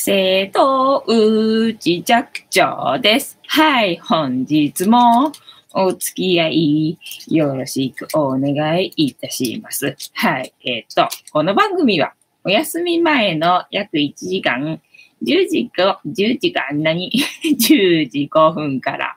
[0.00, 3.36] 生徒うち寂聴です。
[3.48, 5.32] はい、本日も
[5.74, 9.96] お付き合いよろしくお願いいたします。
[10.14, 12.12] はい、えっ、と、この番組は
[12.44, 14.80] お休み前の約1時間、
[15.22, 17.10] 10時か、10時間何
[17.44, 19.16] ?10 時5分から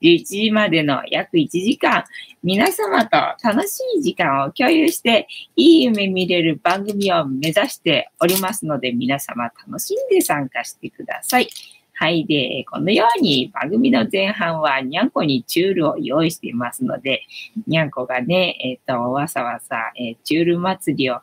[0.00, 2.04] 11時までの約1時間、
[2.42, 5.26] 皆様と楽しい時間を共有して、
[5.56, 11.48] いい夢見れる番組を目指しておりますので、皆様楽しんで参加してください。
[12.00, 12.24] はい。
[12.24, 17.24] で、このように番組の前半はにゃんこにチュールを用意していますので、
[17.66, 21.20] にゃんこがね、えっ、と、わさわさ、えーチュール祭りを、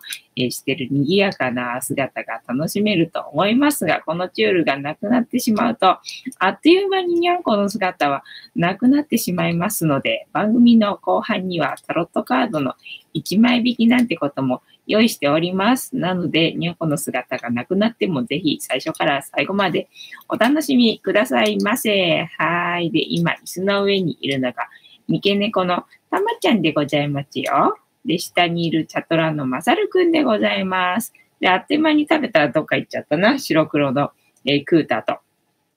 [0.51, 5.97] してる賑やかな姿が楽しめると思いますが、このチュールがなくなってしまうと、
[6.39, 8.23] あっという間ににゃんこの姿は
[8.55, 12.73] なくなってしまいますので、番組の後半にはタロットカードの
[13.15, 15.95] 1枚引きなんてことも用意しております。
[15.95, 19.89] なので、にゃんこの姿がなくなってもぜひ最初から最後まで
[20.29, 22.29] お楽しみくださいませ。
[22.37, 22.91] はい。
[22.91, 24.69] で、今、椅子の上にいるのが、
[25.07, 27.77] 三毛猫のたまちゃんでございますよ。
[28.07, 31.13] で、下にいるチャトラのまさるくんでございます。
[31.39, 33.37] で、あっという間に食べたらどっか行っちゃったな。
[33.37, 34.11] 白黒の、
[34.45, 35.19] えークータと、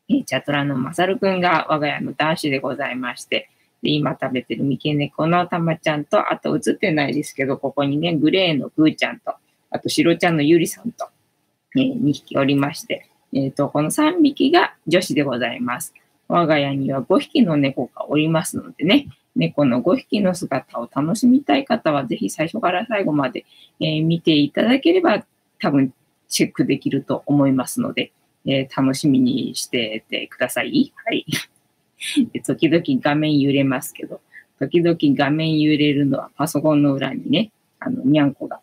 [0.09, 3.51] えーチャトラのまさるくんが我が家の男子でございまして、
[3.83, 9.35] で、今食べてる三毛猫のたまちゃんと、あと映ってないですけど、ここにね、グレーのぐーちゃんと、
[9.71, 11.09] あと白ちゃんのゆりさんと、
[11.77, 15.95] えー2匹おりまして、えっ、と、この3匹が女子でございます。
[16.29, 23.45] 我が家には5匹の猫がおりますのでね、猫の5匹の姿を楽しみたい方は、ぜひ最初から最後まで、
[23.81, 25.25] えー見ていただければ、
[25.61, 25.93] 多分
[26.29, 28.13] チェックできると思いますので、
[28.47, 30.93] えー楽しみにしててください。
[31.05, 31.27] はい。
[32.45, 34.21] 時々画面揺れますけど、
[34.59, 38.61] 時々画面揺れるのはパソコンの裏にね、あの、にゃんこが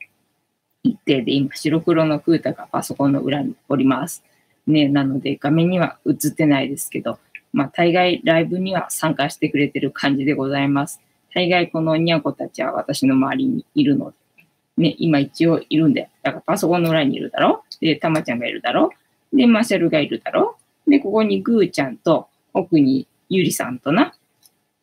[0.83, 4.23] 一定で今白黒のクータがパソコンの裏におります。
[4.65, 7.19] ね、なので画面には映ってないですけど、
[7.57, 11.01] まあ大概ライブには参加してくれてる感じでございます。
[11.33, 14.45] 大概このにゃんこたちは私の周りにいるので、
[14.77, 17.63] ね、今一応いるんで、だからパソコンの裏にいるだろ。
[17.81, 18.91] で、たまちゃんがいるだろ。
[19.33, 20.57] で、マシャルがいるだろ。
[20.87, 24.13] で、ここにグーちゃんと、奥にゆりさんとな、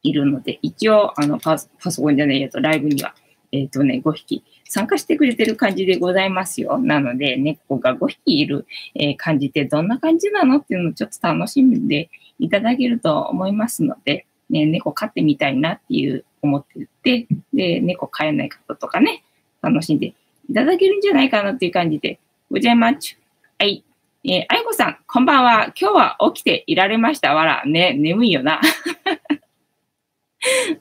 [0.03, 3.15] いるので、一応、あの、パソパソコンじゃないやと、ライブには、
[3.53, 6.79] えっ、とね、5匹参加してくれてる感じでございますよ。
[6.79, 19.25] なので、猫が5匹いる、えー感じってどんな感じなのっていうのをちょっと楽しんでいただけると思いますので、ね、猫飼ってみたいなっていう思ってて、で、猫飼えない方とかね、
[19.63, 20.15] 楽しんで
[20.49, 23.19] いただけるんじゃないかなっていう感じでございます。
[23.59, 23.85] はい。
[24.27, 25.73] えー、あいこさん、こんばんは。
[25.79, 27.63] 今日は起きていられましたわら。
[27.67, 28.61] ね、眠いよな。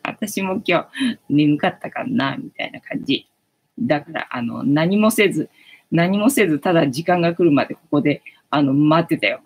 [0.03, 3.28] 私も今日眠かったかな、みたいな感じ。
[3.80, 5.50] だから、あの、何もせず、
[5.92, 9.42] 何もせず、ただ時間が来るまでここで、あの、待ってたよ。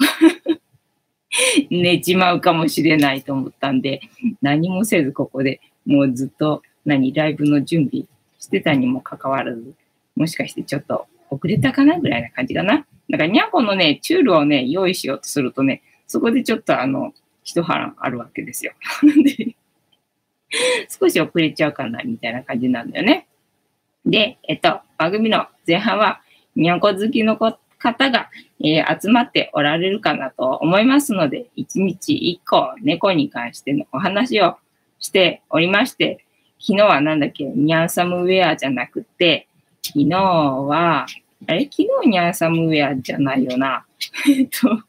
[1.70, 4.02] 寝ちまうかもしれないと思ったんで、
[4.42, 8.06] 何もせずここでもうずっと、何、ライブの準備
[8.40, 9.74] してたにもかかわらず、
[10.16, 12.86] もしかしてちょっと遅れたかなぐらいな感じかな。
[13.10, 17.14] だから、にゃんこのね、チュールをね、用意しようとするとね、そこでちょっとあの、
[17.44, 18.74] 一波乱あるわけですよ。
[21.00, 23.28] 少し遅れちゃうかな、みたいな感じなんだよね。
[24.06, 26.22] で、えっと、番組の前半は、
[26.56, 28.30] にゃんこ好きのこ方が、
[28.60, 34.58] えー集まっておられるかなと思いますので、一日一個猫に関してのお話を
[35.00, 36.26] しておりまして、
[36.60, 39.48] 昨日はなんだっけ、ニャンサムウェアじゃなくて、
[39.84, 41.06] 昨日は、
[41.48, 43.86] あれ昨日ニャンサムウェアじゃないよな。
[44.28, 44.86] えっと、昨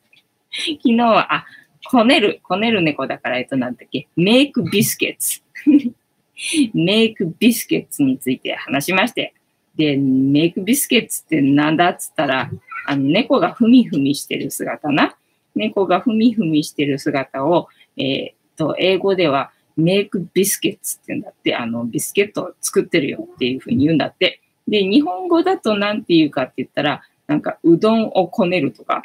[0.83, 1.47] 日は、あ、
[1.85, 5.43] こねる、こねる猫だから、えっと、なんだっけ、メイクビスケッツ。
[6.73, 9.35] メイクビスケッツについて話しまして、
[9.77, 12.51] で、メイクビスケッツってなんだっつったら、
[12.89, 15.15] あの、猫がふみふみしてる姿な。
[15.55, 24.41] 猫がふみふみしてる姿を、えーっと、英語ではメイクビスケッツって言うんだって、あの、ビスケットを作ってるよっていうふうに言うんだって。
[24.67, 29.03] で、日本語だとなんて言うかって言ったら、なんか、うどんをこねるとか、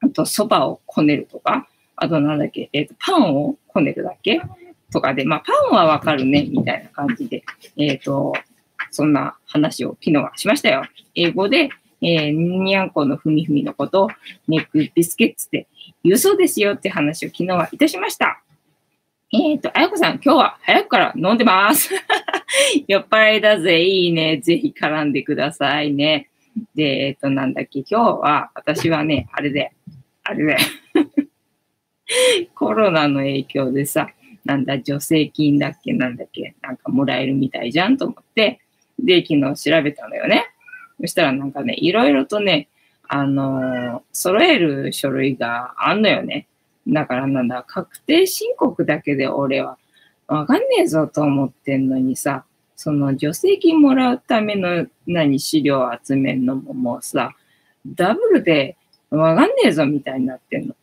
[0.00, 1.66] あと、蕎麦をこねるとか、
[1.96, 4.40] あとなんだっけ、えーと、パンをこねるだけ？
[4.92, 7.42] とかで、まあ、パンはわかるね、みたいな感じで、
[7.76, 8.34] えっ、と、
[8.90, 10.84] そんな話を昨日はしましたよ。
[11.14, 14.08] 英語で、えー、にゃんこのふみふみのことを
[14.46, 15.66] ネックビスケッツって
[16.04, 18.42] 言うそうですよって話を昨日はいたしました。
[19.30, 21.90] えっ、と、あやこさん、今日は早くから飲んでます。
[22.88, 24.38] 酔っ払いだぜ、いいね。
[24.38, 26.30] ぜひ絡んでくださいね。
[26.74, 29.72] で、えっ、と、なんだっけ、今日は、私はね、あれで、
[30.22, 30.56] あれで、
[32.54, 34.08] コロナの影響でさ、
[34.46, 38.60] なんだ、助成金だっけなんだっけなんかもらえるみたいじゃんと思って、
[38.98, 40.46] で、昨日調べたのよね。
[41.00, 42.68] そしたらなんかね、いろいろとね、
[43.08, 46.46] あの、揃える書類があんのよね。
[46.86, 49.78] だからなんだ、確定申告だけで俺は
[50.26, 52.44] わかんねえぞと思ってんのにさ、
[52.76, 57.34] その助成金もらうための何資料を集めるのももうさ、
[57.86, 58.76] ダブルで
[59.10, 60.74] わかんねえぞみたいになってんの。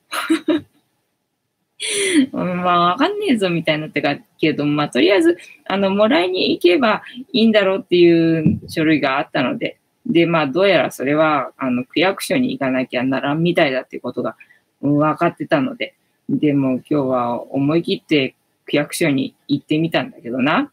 [2.34, 14.36] まあ、わかんねえぞみたいになってかけど、まあ、とりあえず、あの、もらいに行けばいいんだろうっていう書類があったので、で、まあ、どうやらそれは、あの、区役所に行かなきゃならんみたいだっていうことが
[14.82, 15.96] 分かってたので、
[16.30, 18.36] でも今日は思い切って
[18.66, 20.72] 区役所に行ってみたんだけどな。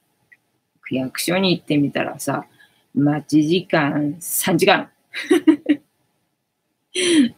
[0.83, 2.47] 区役所に行ってみたらさ、
[2.95, 4.91] 待ち時間3時間。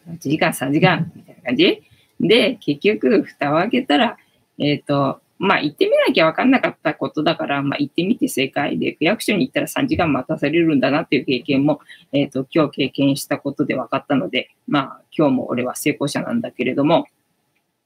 [0.07, 1.83] 待ち時間3時間みたいな感じ
[2.21, 4.17] で、結局、蓋を開けたら、
[4.59, 11.81] えっ、ー、と、まあ、行ってみなきゃ分かんなかったことだから、まあ、行ってみて正解で、区役所に行ったら3時間待たされるんだなっていう経験も、
[12.13, 17.07] えっ、ー、と、今日経験したことで分かったので、まあ、今日も俺は成功者なんだけれども、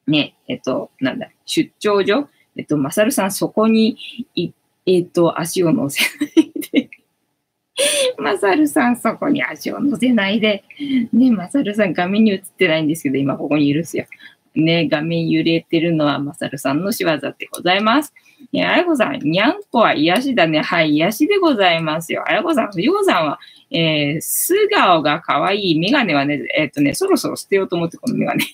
[0.06, 3.98] ね、えっ、ー、と、なんだ、出張所えっ、と、まさるさん、そこに、
[4.86, 6.90] えっ、と、足を乗せないで
[8.18, 10.64] まさるさん、そこに足を乗せないで。
[11.12, 14.06] ね、まさるさん、画面に映ってないんですけど、今ここにいるっすよ。
[14.58, 18.12] ね、画面揺れてるのはまさるさんの仕業でございます。
[18.52, 20.62] え、あやこさん、にゃんこは癒しだね。
[20.62, 22.24] はい、癒しでございますよ。
[22.26, 23.38] あやこさん、藤子さんは、
[23.70, 28.44] えー、素顔が可愛いメガネはね、えっ、とね、そろそろ捨てようと思って、このメガネ。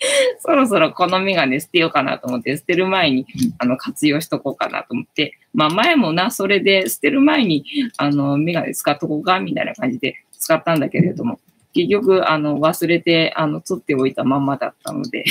[0.38, 3.26] そろそろこのメガネ捨てようかなと思って、捨てる前に、
[3.58, 7.64] あの、活用しとこうかなと思って、まあ前もな、それで捨てる前に、
[7.96, 11.40] あの、メガネ使っとこうか、みたいな感じで使ったんだけれども、
[11.74, 15.24] 結局、あの、忘れて、あの、取っておいたまんまだったので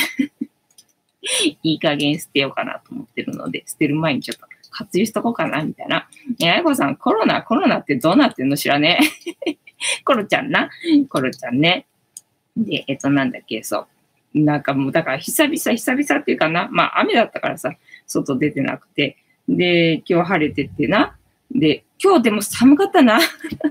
[1.64, 6.08] いい加減捨てようかなと思ってるので、捨てる前にちょっと活用しとこうかな、みたいな。
[6.42, 9.00] え、あやこさん、コロナ、コロナってどうなってんの知らね？
[9.46, 9.58] え
[10.06, 10.70] コロちゃんな？
[11.10, 11.86] コロちゃんね。
[12.56, 13.88] で、えっと、なんだっけ、そ
[14.34, 14.40] う。
[14.40, 17.74] なんかもう、だから久々、久々っていうかな、まあ雨だったからさ、
[18.06, 19.18] 外出てなくて、
[19.50, 21.17] で、今日晴れてってな、
[21.52, 23.20] で、今日でも寒かったな。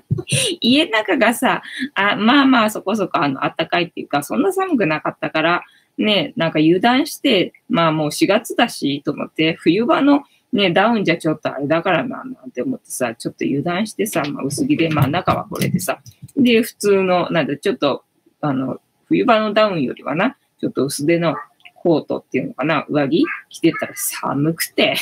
[0.61, 1.63] 家の中がさ、
[1.95, 5.63] あまあまあそこそこあの暖かいっていうか、そんな寒くなかったから、
[5.99, 16.01] ね、なんか油断して、まあもう4月だし、と思って、冬場のね、ダウンじゃちょっとあれだからな、なんて思ってさ、ちょっと油断してさ、まあ、薄着で、まあ中はこれでさ、
[16.37, 18.05] で、普通の、なんだ、ちょっと、
[18.41, 21.37] あの、冬場のダウンよりはな、ちょっと薄手の
[21.75, 24.97] コートっていうのかな、上着着てたら寒くて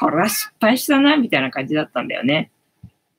[0.00, 2.50] これは失敗したな、みたいな感じだったんだよね。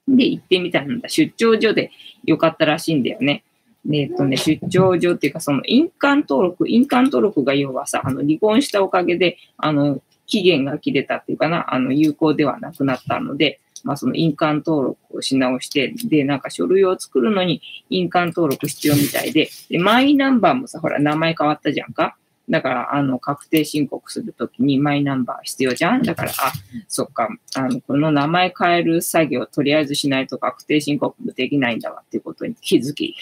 [0.08, 1.10] で、行ってみたんだ。
[1.10, 1.92] 出張所で
[2.26, 3.44] よかったらしいんだよね。
[3.92, 22.16] えっとね、出張所っていうか、その印鑑登録、印鑑登録が要はさ、あの、離婚したおかげで、あの、期限が切れたっていうかな、あの、有効ではなくなったので、まあ、その印鑑登録をし直して、で、なんか書類を作るのに印鑑登録必要みたいで、で、マイナンバーもさ、ほら、名前変わったじゃんか。
[22.50, 26.02] だから、あの、確定申告するときにマイナンバー必要じゃん？
[26.02, 26.52] だから、あ、
[26.88, 33.16] そっか、あの、この名前変える作業とりあえずしないと確定申告もできないんだわっていうことに気づき。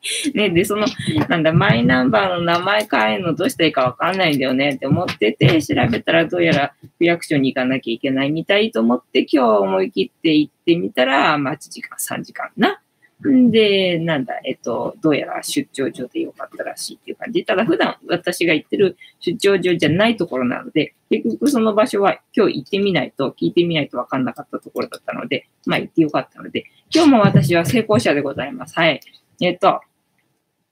[0.34, 0.86] ね、で、その、
[1.28, 12.80] なんだ、マイナンバーの名前変えるのどうしたらいいかわかんないんだよねって思ってて、調べたらどうやら区役所に行かなきゃいけないみたいと思って、今日思い切って行ってみたら、待ち時間3時間な。
[13.26, 17.44] んで、なんだ、えっと、どうやら出張所でよかったらしいっていう感じ。
[17.44, 26.64] ただ普段私が行ってる出張所じゃないところなので、結局その場所は今日行ってみないと、聞いてみないとわかんなかったところだったので、まあ行ってよかったので、
[26.94, 28.74] 今日も私は成功者でございます。
[28.74, 29.00] はい。
[29.40, 29.80] えっと、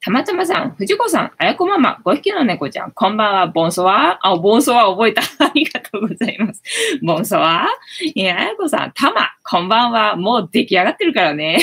[0.06, 4.24] たまたまさん、藤子さん、あやこママ、5匹の猫ちゃん、こんばんは、ボンソワ。
[4.24, 5.20] あ、ボンソワ覚えた。
[5.44, 6.62] ありがとうございます。
[7.02, 8.22] ボンソワー。
[8.22, 10.14] あやこさん、たま、こんばんは。
[10.14, 11.58] もう出来上がってるからね。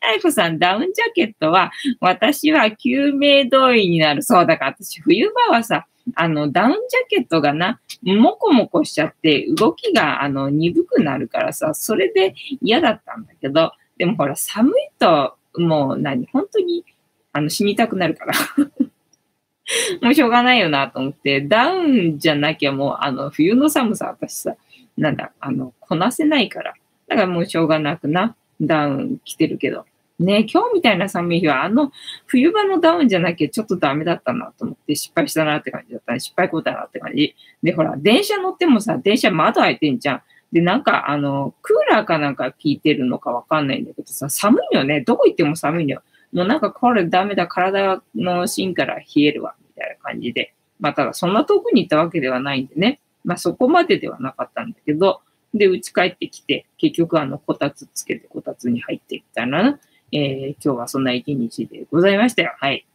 [0.00, 4.22] あやこさん、ダウンジャケットは、私は救命胴衣になる。
[4.22, 16.84] そうだから、私、冬場はさ、あの、ダウンジャケットがな、もこもこしちゃって、動きが、あの、鈍くなるからさ、それで嫌だったんだけど、でもほら、寒いと、もう何、本当に、
[17.32, 18.34] あの、死にたくなるから
[20.02, 24.56] もうしょうがないよなと思って、ダウンじゃなきゃもう、あの、冬の寒さ私さ、
[24.96, 26.74] なんだ、あの、こなせないから。
[27.08, 29.84] だからもうしょうがなくな、ダウン着てるけど。
[30.18, 31.92] ね今日みたいな寒い日は、あの、
[32.26, 36.20] 冬場のダウンじゃなきゃちょっとダメだったなと思って失敗したなって感じだったね。
[36.20, 37.36] 失敗こうだなって感じ。
[37.62, 40.22] で、ほら、電車乗ってもさ、電車窓開いてんじゃん。
[40.52, 45.02] で、なんか、あの、クーラーかなんか効いてるのかわかんないんだけどさ、寒いよね。
[45.02, 46.02] どこ行っても寒いのよ。
[46.32, 50.54] もうなんかこれダメだ、体の芯から冷えるわ、みたいな感じで。
[50.80, 53.00] まあただそんな遠くに行ったわけではないんでね。
[53.24, 55.20] まあそこまでではなかったんだけど、
[55.54, 59.78] で、家帰ってきて、結局あの、こたつつけてこたつに入っていったら、
[60.12, 62.54] えー、今日はそんな一日でございましたよ。
[62.58, 62.86] はい。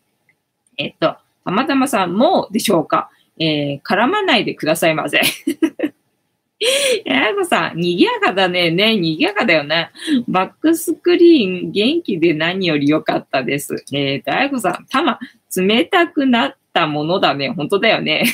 [0.77, 5.19] えっと、たまたまさん、もうでしょうかえー、絡まないでくださいませ。
[7.05, 8.71] ややこさん、賑やかだね。
[8.71, 9.91] ね、賑やかだよね。
[10.27, 13.83] バックスクリーン、元気で何より良かったです。
[13.91, 15.19] えーと、ややこさん、玉、
[15.55, 17.49] 冷たくなったものだね。
[17.49, 18.25] 本当だよね。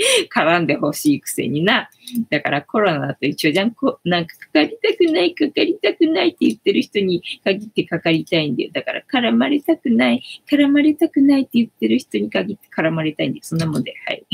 [0.34, 1.90] 絡んでほしいくせにな。
[2.30, 3.72] だからコロナと一緒じゃん。
[3.72, 8.70] こなんかかかりたくない、かかりたくないって言ってる人に限ってかかりたいんだよ。
[8.72, 13.42] だから絡まれたくない、絡まれたくないって言ってる人に限って絡まれたいんだよ。
[13.44, 13.94] そんなもんで。
[14.06, 14.26] はい。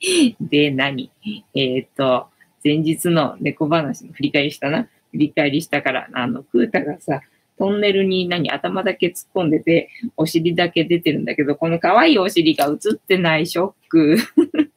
[0.40, 1.10] で、何？
[1.54, 2.28] えっ、ー、と、
[2.64, 4.88] 前日の猫話の振り返りしたな。
[5.10, 7.20] 振り返りしたから、あの、クータがさ、
[7.60, 14.16] トンネルに何頭だけ突っ込んでて、お尻だけ出てるんだけど、この可愛いお尻が映ってないショック。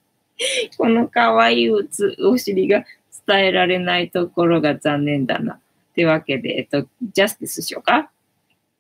[0.78, 2.84] この可愛いお尻が
[3.26, 5.62] 伝えられないところが残念だな。
[5.96, 8.12] というわけで、えっと、ジャスティスしようか。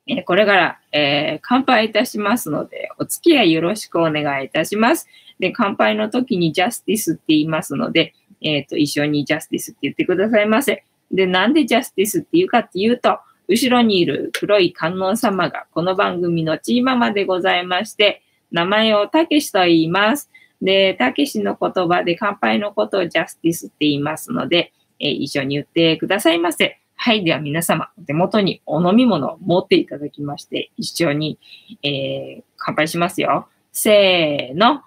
[0.05, 5.07] えー、これから、えー、乾杯いたしますので、お付き合いよろしくお願いいたします。
[5.39, 10.83] で、乾杯の時にジャスティスって言いますので、えっ、ー、と、一緒にジャスティスって言ってくださいませ。
[11.09, 18.21] で、なんでジャスティスって言うかっていうと、後ろにいる黒い観音様がこの番組のチーママでございまして、
[18.51, 20.29] 名前をたけしと言います。
[20.61, 26.79] で、たけしの言葉で乾杯のことをジャスティスって言いますので、えー、一緒に言ってくださいませ。
[26.95, 27.23] はい。
[27.23, 31.37] では皆様、お手元にお飲み物を持っていただきまして、一緒に、
[31.83, 33.49] えー、乾杯しますよ。
[33.73, 34.83] せーの。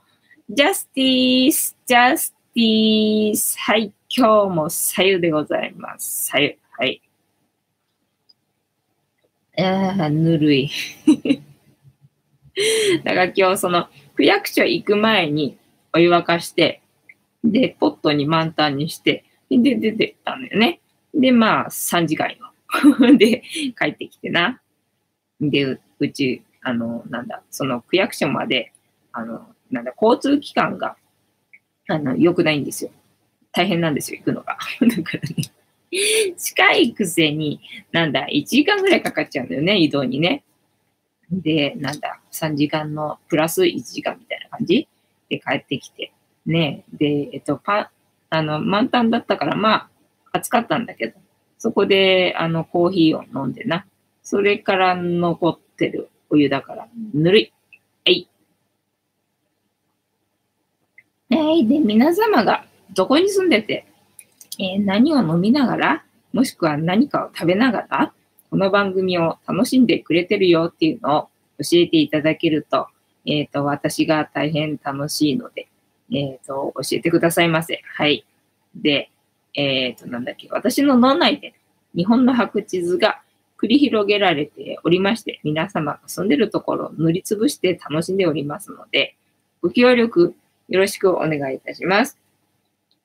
[0.49, 3.59] ジャスティス、ジャスティス。
[3.59, 3.93] はい。
[4.09, 6.29] 今日も左右でございます。
[6.29, 6.59] 左右。
[9.59, 10.71] ああ、ぬるい。
[13.05, 15.59] だから今日その区役所行く前に
[15.93, 16.83] お湯沸かして、
[17.45, 20.81] で、ポットに満タンにして、で、出てったんだよね。
[21.15, 22.53] で、まあ、3時間よ。
[23.17, 23.43] で、
[23.79, 24.61] 帰ってきてな。
[25.41, 28.73] で、うち、あの、なんだ、その区役所まで、
[29.13, 30.97] あの、なんだ、交通機関が、
[31.89, 32.91] あの、良くないんですよ。
[33.53, 34.59] 大変なんですよ、行くのが。
[34.81, 35.56] だからね。
[36.37, 37.61] 近いくせに、
[37.93, 40.45] なんだ、1時間ぐらいかかっちゃうんだよね、移動にね。
[41.31, 44.89] で、なんだ、3時間のプラス1時間みたいな感じ？
[45.29, 46.13] で帰ってきて。
[46.45, 47.91] ね、で、えっと、パ、
[48.31, 49.89] あの、満タンだったから、まあ、
[50.33, 51.19] 暑かったんだけど、
[51.59, 53.87] そこで、あの、コーヒーを飲んでな。
[54.23, 57.53] それから残ってるお湯だから、ぬるい。
[58.05, 58.29] はい。
[61.31, 61.67] はい。
[61.67, 62.65] で、皆様が
[62.95, 63.87] どこに住んでて、
[64.59, 68.13] えー、何を飲みながら、もしくは何かを食べながら、
[68.51, 72.89] この番組を楽しんでくれてるよっていうのを教えていただけると、
[73.27, 75.69] えっ、ー、と、私が大変楽しいので、
[76.13, 77.83] えっ、ー、と、教えてくださいませ。
[77.97, 78.25] はい。
[78.75, 79.11] で、
[79.55, 81.55] えっ、と、なんだっけ、私の脳内で
[81.95, 83.21] 日本の白地図が
[83.59, 89.17] 繰り広げられておりまして、皆様が住んでるところを塗りつぶして楽しんでおりますので、
[89.63, 90.35] ご協力
[90.69, 92.19] よろしくお願いいたします。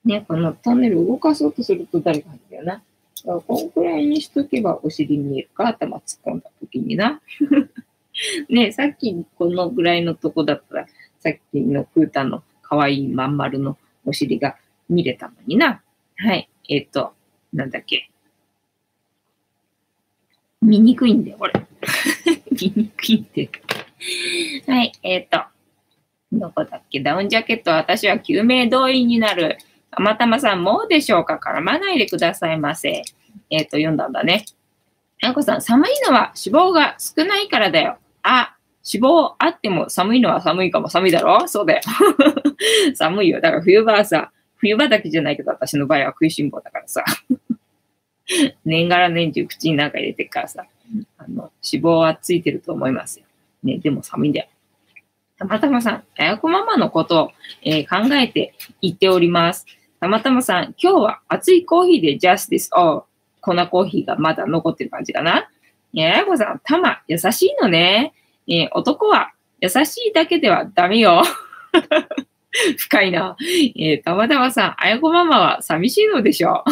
[0.05, 2.74] ね、このトンネル動かそうとすると誰か入ったよな。
[2.74, 2.84] だか
[3.25, 7.22] らこんくらいにしとけばお尻見えるか、頭突っ込んだ時にな。
[8.50, 10.88] ね、さっきこのぐらいのとこだったら、
[11.20, 14.55] さっきのクータの可愛いいまん丸のお尻が
[14.89, 15.81] 見れたのにな。
[16.17, 16.50] はい。
[16.67, 17.13] えっ、ー、と、
[17.53, 18.10] なんだっけ。
[20.62, 21.53] 見にくいんだよ、これ。
[22.51, 23.50] 見にくいって。
[24.67, 24.91] はい。
[25.03, 25.46] えっ、ー、と、
[26.31, 29.58] どこだっけダウンジャケット、私は救命動員になる。
[29.92, 31.40] たまたまさん、もうでしょうか？
[31.44, 33.04] 絡まないでくださいませ。
[33.50, 34.46] えっ、ー、と、読んだんだね。
[35.22, 37.98] あんこさん、寒いのは脂肪が少ないからだよ。
[38.24, 38.56] あ、
[38.92, 41.48] 脂肪あっても寒いのは寒いかも寒いだろ？
[41.48, 41.82] そうだよ。
[42.96, 43.40] 寒いよ。
[43.42, 47.04] だから冬場はさ、冬場だけじゃないけど、私の場合は食いしん坊だからさ。
[48.66, 50.66] 年がら年中口になんか入れてからさ、
[51.18, 53.26] あの、脂肪はついてると思いますよ。
[53.64, 54.48] ね、でも寒いんだよ。
[55.38, 57.32] たまたまさん、あやこママのことを、
[57.64, 59.66] えー、考えて言っております。
[60.01, 63.05] たまたまさん、今日は熱いコーヒーでジャスティス、お
[63.39, 65.48] 粉コーヒーがまだ残ってる感じかな？
[65.96, 68.13] えやこさん、たま、優しいのね。
[68.48, 71.22] えー、男は優しいだけではダメよ。
[72.77, 73.36] 深いな。
[73.77, 76.63] えー、たまたまさん、あやこママは寂しいのでしょ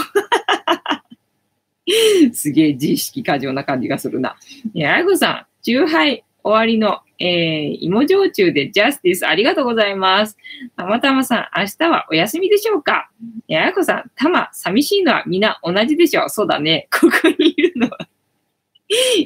[2.25, 2.33] う。
[2.33, 4.38] すげえ自意識過剰な感じがするな。
[4.74, 10.38] えー、あやこさん、中杯終わりのえー、芋焼酎でジャスティス、ありがとうございます。
[10.77, 13.12] たまたまさん、明日はお休みでしょうか？
[13.48, 16.88] ややこさん、たま、寂しいのはみんな同じでしょうそうだね。
[16.98, 17.98] ここにいるのは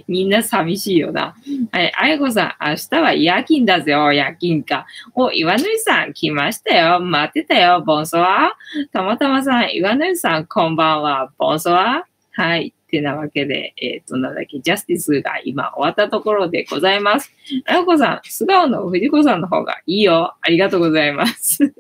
[0.08, 1.36] みんな寂しいよな。
[1.72, 4.88] はい、あやこさん、明日は夜勤だぜよ、夜勤か。
[5.14, 7.00] お、岩縫さん、来ましたよ。
[7.00, 8.54] 待ってたよ、ボンソワ。
[8.92, 12.06] たまたまさん、岩縫さん、こんばんは、ボンソワ。
[12.32, 12.74] はい。
[12.94, 17.32] てなわけで、えっ、と、なんだっけ、ジャスティスが今終わったところでございます。
[17.66, 20.36] あやこさん、素顔の藤子さんの方がいいよ。
[20.40, 21.74] ありがとうございます。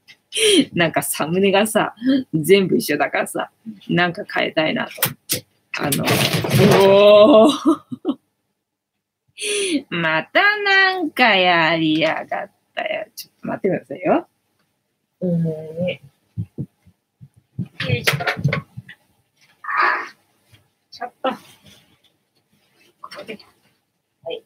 [0.72, 1.94] なんかサムネがさ、
[2.32, 3.50] 全部一緒だからさ、
[3.90, 5.44] なんか変えたいなと思って。
[5.76, 6.04] あの、
[7.44, 8.16] おー
[9.90, 13.06] またなんかやりやがったよ。
[13.14, 14.26] ちょっと待ってくださいよ。
[15.20, 15.44] うん。
[15.44, 15.98] よ
[17.90, 18.74] いしょ。
[21.04, 21.30] ちょっと。
[23.02, 23.38] ここで。
[24.22, 24.42] はい。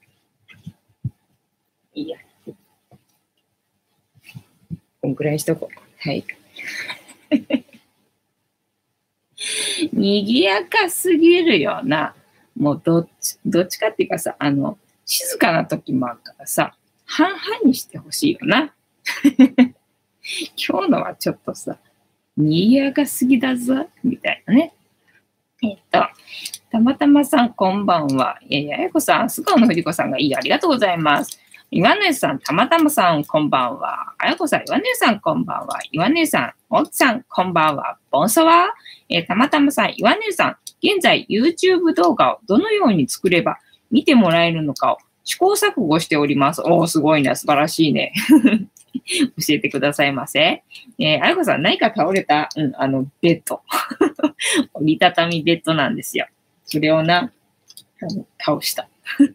[1.94, 2.18] いいや。
[5.00, 5.76] こんくらいにしとこう。
[6.00, 6.24] はい。
[9.92, 12.16] 賑やかすぎるよな。
[12.56, 18.74] もうどっち、どっちかっていうかさ、あの、静かな時もあるからさ、半々にしてほしいよな。
[20.56, 21.78] 今日のはちょっとさ、
[22.36, 24.72] 賑やかすぎだぞ、みたいなね。
[25.62, 26.06] えっと、
[26.70, 28.38] たまたまさん、こんばんは。
[28.48, 30.36] いやや、やこさん、素顔の藤子さんがいい。
[30.36, 31.40] ありがとうございます。
[31.70, 34.14] 岩根さん、たまたまさん、こんばんは。
[34.18, 35.80] あやこさん、岩根さん、こんばんは。
[35.90, 37.98] 岩根さん、おっさん、こんばんは。
[38.10, 38.68] ボンソワ
[39.08, 43.58] えー、たまたまさん、岩根さん、現在 YouTube 動画をどのように作れば
[43.90, 46.62] 見てもらえるのかを試行錯誤しております。
[46.62, 47.34] おー、すごいね。
[47.34, 48.12] 素晴らしいね。
[49.04, 50.62] 教えてくださいませ。
[50.98, 53.62] えー、あやこさん、何か倒れたうん、あの、ベッド。
[54.74, 56.26] 折りたたみベッドなんですよ。
[56.64, 57.32] それをな、
[58.00, 58.88] あの倒した。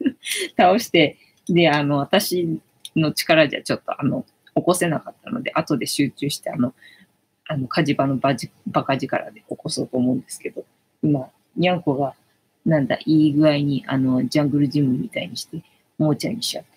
[0.58, 1.18] 倒して、
[1.48, 2.60] で、あの、私
[2.96, 6.74] の力じゃちょっと、あの、起こせなかったので、後で集中して、あの、
[7.48, 10.66] あの、火事場のバジバカ力で起こそうと思うんですけど、
[11.02, 12.14] 今、にゃんこが、
[12.66, 15.62] なんだ、いい具合に、あの、ジャングルジムみたいにして、
[15.98, 16.70] もうちゃにしちゃって、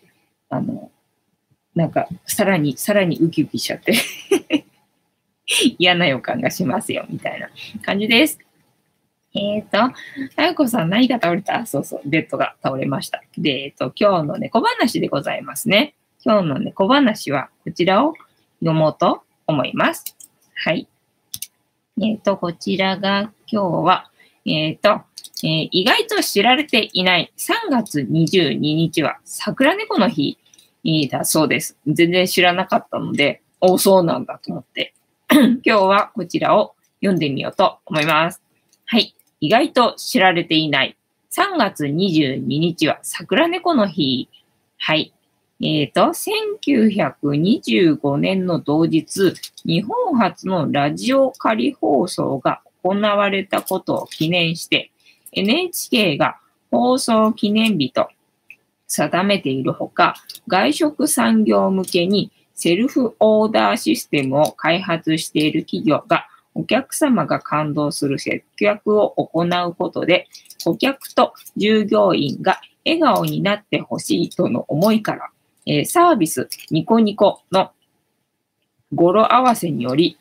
[0.49, 0.90] あの、
[1.76, 3.92] なんか、さらに、さらにウキウキしちゃって
[5.78, 7.50] 嫌な予感がしますよ、みたいな
[7.85, 8.38] 感じです。
[9.35, 9.95] えっ、ー、と、
[10.37, 11.66] あやこさん何が倒れた？
[11.66, 13.23] そうそう、ベッドが倒れました。
[13.37, 15.95] で、えっ、ー、と、今日の猫話でございますね。
[16.25, 18.14] 今日の猫話はこちらを
[18.61, 20.16] 読もうと思います。
[20.55, 20.88] はい。
[22.01, 24.11] えっ、ー、と、こちらが今日は、
[24.46, 25.03] えっ、と、
[25.44, 30.38] え、意外と知られていない3月22日は桜猫の日
[30.87, 31.77] いいだそうです。
[31.88, 34.94] 全然知らなかったので、おそうなんだと思って、
[35.33, 38.40] 今日はこちらを読んでみようと思います。
[38.85, 39.16] はい。
[39.40, 40.96] 意外と知られていない
[41.33, 44.29] 3月22日は桜猫の日。
[44.79, 45.12] はい。
[45.61, 46.12] えっ、ー、と、
[47.20, 54.92] 1925年の同日、日本初のラジオ仮放送が行われたことを記念して、
[55.33, 56.38] NHK が
[56.70, 58.09] 放送記念日と
[58.87, 60.14] 定めているほか、
[60.49, 70.27] 外食産業向けにセルフオーダーシステムを開発している企業がお客様が感動する接客を行うことで、
[70.64, 75.31] 顧客と従業員が笑顔になってほしいとの思いから、
[75.66, 77.72] えー、サービスニコニコの
[78.94, 80.16] 語呂合わせにより、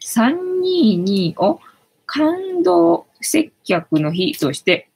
[0.00, 1.60] 322を
[2.06, 4.88] 感動接客の日として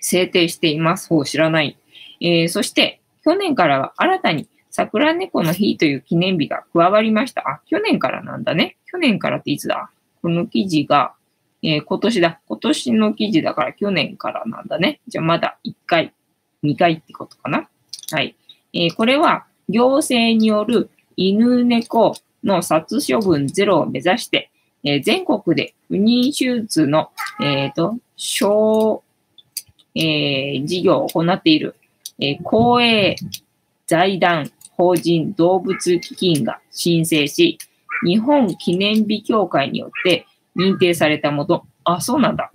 [0.00, 1.08] 制定しています。
[1.08, 1.76] ほう、知らない。
[2.22, 7.42] えー、そして、去年からは新たに桜猫の日という記念日が加わりました。
[7.42, 8.76] あ、去年からなんだね。
[8.86, 9.90] 去年からっていつだ？
[10.22, 11.12] この記事が、
[11.62, 12.40] えー、今年だ。
[12.46, 15.00] 今年の記事だから去年からなんだね。
[15.08, 16.14] じゃあまだ1回、
[16.64, 17.68] 2回ってことかな？
[18.12, 18.36] はい。
[18.72, 24.50] えー、これは行政による犬猫の殺処分ゼロを目指して、
[24.84, 29.02] えー、全国で不妊手術の、えっ、ー、と、小、
[29.94, 31.76] えー、事業を行っている、
[32.22, 33.16] えー、公営
[33.88, 37.58] 財団法人動物基金が申請し、
[38.06, 41.66] 日本記念日協会によって認定されたもの。
[41.82, 42.52] あ、そうなんだ。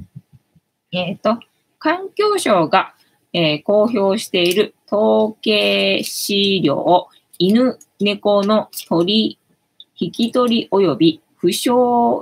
[0.91, 1.39] えっ、ー、と、
[1.79, 2.93] 環境省が、
[3.33, 9.37] えー、公表している統計資料犬、猫の鳥、
[9.99, 11.69] 引き取り及び負傷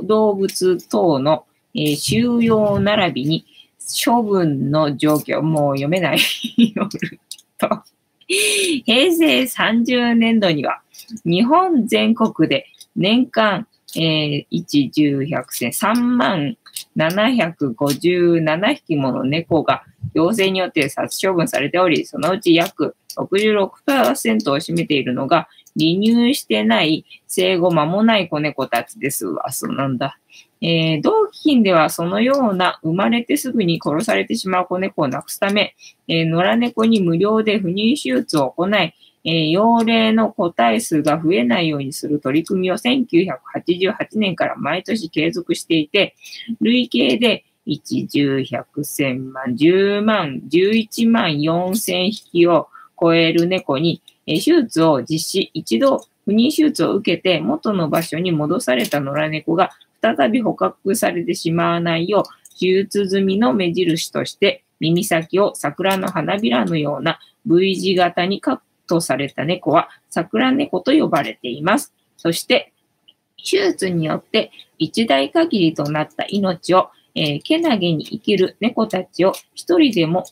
[0.03, 3.45] 動物等の、えー、収容並びに
[4.05, 6.19] 処分の状況、もう読めない
[7.57, 7.83] と、
[8.27, 10.81] 平成30年度には
[11.25, 12.65] 日本全国で
[12.95, 16.57] 年間、えー、1、10、100戦、3万
[16.97, 29.51] 757匹もの猫が行政によって殺処分されており、そのうち約66%を占めているのが離乳してない生後間もない子猫たちですわ。
[29.51, 30.17] そうなんだ。
[30.61, 35.75] えー、同基金ではそのような生まれてすぐに殺されてしまう子猫をなくすため、
[36.07, 38.93] えー、野良猫に無料で不妊手術を行い、
[39.25, 46.15] えー、幼齢の個体数が増えないようにする取り組みを1988年から毎年継続していて、
[46.61, 59.71] 累計で1、10、100、1000万、10万、11万4000匹を超える猫に、え手術を実施、一度不妊手術を受けて元の場所に戻された野良猫が
[60.15, 71.91] 再び捕獲されてしまわないよう、手術済みの目印として耳先を桜の花びらのような V 字型にカットされた猫は桜猫と呼ばれています。
[72.17, 72.71] そして、
[73.37, 80.25] 手術によって一代限りとなった命を、えー、けなげに生きる猫たちを一人でも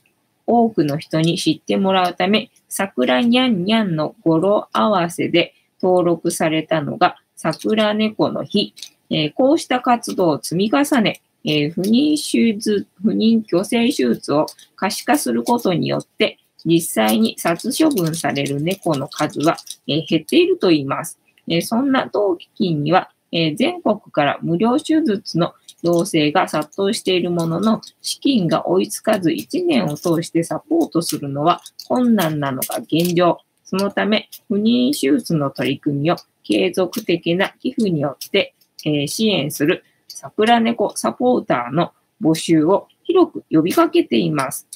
[0.46, 8.76] 多くの人に知ってもらうため、桜にゃんにゃんの語呂合わせで登録されたのが桜猫の日。
[9.14, 21.20] えー、こうした活動を積み重ね、えー、不妊手術、不妊去勢手術を可視化することによって、実際に殺処分される猫の数は、えー、減っているといいます。
[21.48, 33.40] えそんな同基金には、え全国から無料手術の要請が殺到しているものの、資金が追いつかず1年を通してサポートするのは困難なのが現状。
[33.66, 38.54] そのため、不妊手術の取り組みを継続的な寄付によって、
[38.86, 41.92] え支援する桜猫サポーターの
[42.22, 44.68] 募集を広く呼びかけています。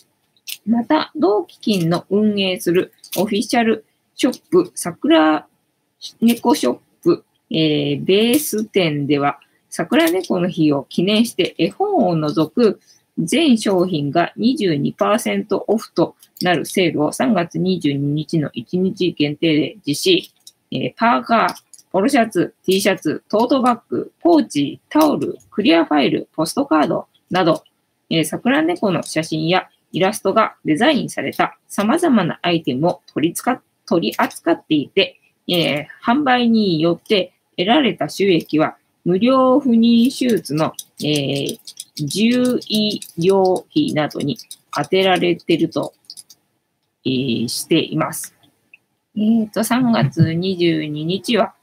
[0.66, 5.48] また、同基金の運営するオフィシャルショップ桜
[6.22, 9.40] 猫ショップ、えー、ベース店では
[9.70, 12.80] 桜猫の日を記念して絵本を除く
[13.18, 20.34] 全商品が22%オフとなるセールを3月22日の1日限定で実施。
[20.70, 21.56] えー、パーカー、
[21.98, 27.64] ポロシャツ、T シャツ、トートバッグ、ポーチ、タオル、クリアファイル、ポストカードなど、
[28.12, 33.36] えー、桜猫の写真やイラストがデザインされた様々なアイテムを取り
[33.88, 41.58] 取り扱っていて、えー、販売によって得られた収益は無料不妊手術の、えー、
[41.96, 44.38] 獣医療費などに
[44.70, 45.96] 充てられていると、
[47.04, 48.36] えー、しています。
[49.16, 51.56] えっ、ー、と、3月22日は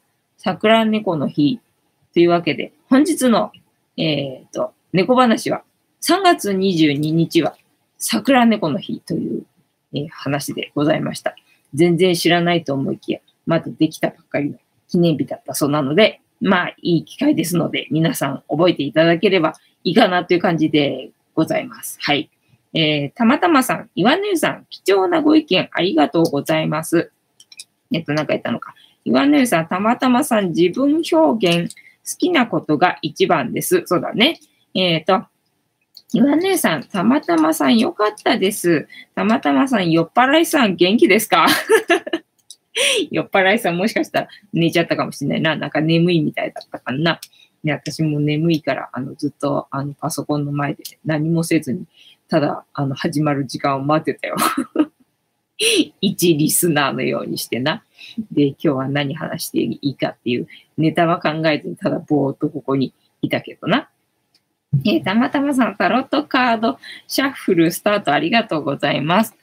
[0.44, 1.58] 桜猫の日
[2.12, 3.50] というわけで、本日の、
[3.96, 5.62] えっ、ー、と、猫話は
[6.02, 7.56] 3月22日は
[7.96, 9.46] 桜猫の日という、
[9.94, 11.34] えー、話でございました。
[11.72, 21.96] 全然知らないと思いきや、まだできたばっかりの記念日だったそうなので、まあ、いい機会ですので、皆さん覚えていただければいいかなという感じでございます。
[22.02, 22.28] はい。
[22.74, 27.10] えー、たまたまさん、岩根さん、貴重なご意見ありがとうございます。
[27.92, 28.74] えっと、なんか言ったのか。
[29.04, 33.82] 岩根さん、たまたまさん、自分表現、好きなことが一番です。
[33.86, 34.40] そうだね。
[34.74, 35.26] えっ、ー、と、
[36.12, 38.88] 岩根さん、たまたまさん、よかったです。
[39.14, 41.46] たまたまさん、酔っ払いさん、元気ですか？
[43.10, 45.56] 酔っ払いさんもしかしたら寝ちゃったかもしれないな。
[45.56, 47.20] なんか眠いみたいだったかな。
[47.62, 51.84] ね、私も眠いから、あの、ずっと、あの、パソコンの前で何もせずに、
[52.28, 54.36] ただ、あの、始まる時間を待ってたよ。
[56.00, 57.84] 一リスナーのようにしてな。
[58.32, 63.88] で、今日は何話していいかっていうネタは考えずに、ただぼーっとここにいたけどな。
[64.84, 69.36] えー、たまたまさん、タロットカードシャッフルスタートありがとうございます。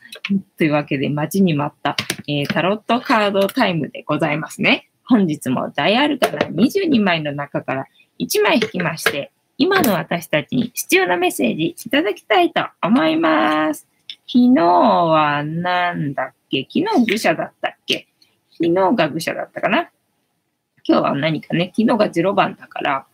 [0.58, 1.96] というわけで、待ちに待った、
[2.28, 4.90] えー、タロットカードタイムでございますね。
[5.06, 7.86] 本日も大アルカナ22枚の中から
[8.20, 13.91] 1枚引きまして、今の私たちに必要なメッセージいただきたいと思います。
[14.34, 16.66] 昨日は何だっけ？
[16.74, 18.08] 昨日愚者だったっけ？
[18.50, 19.90] 昨日が愚者だったかな？
[20.88, 21.74] 今日は何かね？
[21.76, 23.06] 昨日が0番だから、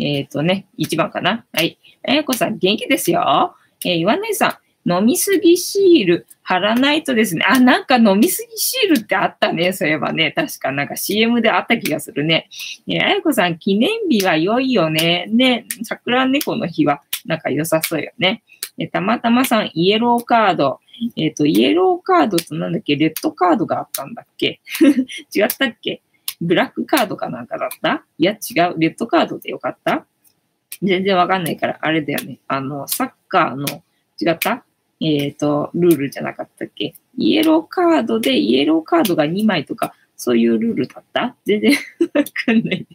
[0.00, 1.44] えっ、ー、とね、1番かな？
[1.52, 1.78] はい。
[2.08, 3.54] あやこさん元気ですよ？
[3.84, 7.44] えー、岩根さん、飲みすぎシール貼らないとですね。
[7.48, 9.72] あ、なんか飲みすぎシールってあったね。
[9.72, 10.32] そういえばね。
[10.32, 12.48] 確かなんか CM であった気がするね。
[12.88, 15.26] えあやこさん、記念日は良いよね。
[15.28, 18.42] ね、桜猫の日はなんか良さそうよね。
[18.78, 20.80] えたまたまさん、イエローカード。
[21.16, 22.96] えっ、ー、と、イエローカードとなんだっけ？
[22.96, 24.60] レッドカードがあったんだっけ？
[25.34, 26.02] 違ったっけ？
[26.40, 28.04] ブラックカードかなんかだった？
[28.18, 28.74] いや、違う。
[28.78, 30.06] レッドカードでよかった？
[30.82, 32.38] 全然わかんないから、あれだよね。
[32.48, 33.66] あの、サッカーの、
[34.20, 34.64] 違った？
[35.00, 36.94] えっ、ー、と、ルールじゃなかったっけ？
[37.16, 41.36] イエローカードでイエローカードが2枚とか、そういうルールだった？
[41.44, 41.72] 全然
[42.14, 42.86] わかんない。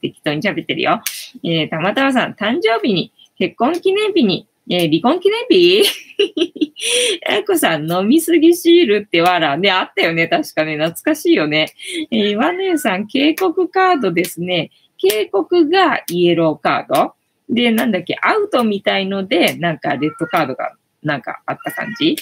[0.00, 1.02] 適当に喋ってるよ。
[1.42, 5.84] えー、たまたまさん、誕生日に、結婚記念日に、えー、離婚記念日？
[7.28, 9.56] えこさん、飲みすぎシールってわら。
[9.56, 10.26] ね、あったよね。
[10.28, 10.76] 確かね。
[10.76, 11.72] 懐かしいよね。
[12.10, 14.70] えー、岩姉さん、警告カードですね。
[14.98, 17.14] 警告がイエローカード。
[17.48, 22.16] で、なんだっけ、アウトみたいので、なんかレッドカードがなんかあった感じ？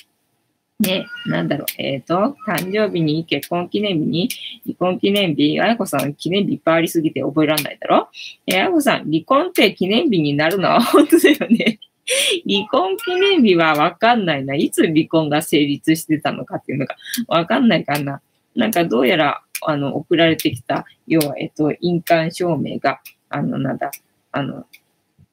[0.81, 4.29] ね、なんだろう、えっ、ー、と、誕生日に、結婚記念日に、
[4.65, 8.09] 離婚記念日、あやこさん記念日いっぱいありすぎて覚えられないだろ？
[8.49, 10.69] えー、あやこさん、離婚って記念日になるの？
[10.69, 11.79] は 本当だよね。
[12.47, 14.55] 離婚記念日はわかんないな。
[14.55, 16.97] いつ離婚が成立してたのかっていうのが
[17.29, 18.21] わかんないかな。
[18.55, 23.91] なんかどうやら、あの、送られてきた、要は、えっと、印鑑証明が、あの、なんだ、
[24.33, 24.67] あの、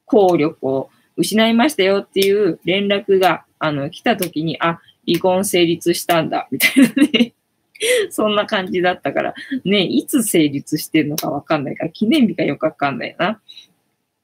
[0.06, 7.34] 効力を失いましたよっていう連絡が、あの、来た時に、あ、離婚成立したんだ、みたいなね。
[8.10, 9.34] そんな感じだったから、
[9.66, 13.42] ね、いつ成立してるのかわかんないから、記念日がよくわかんないな。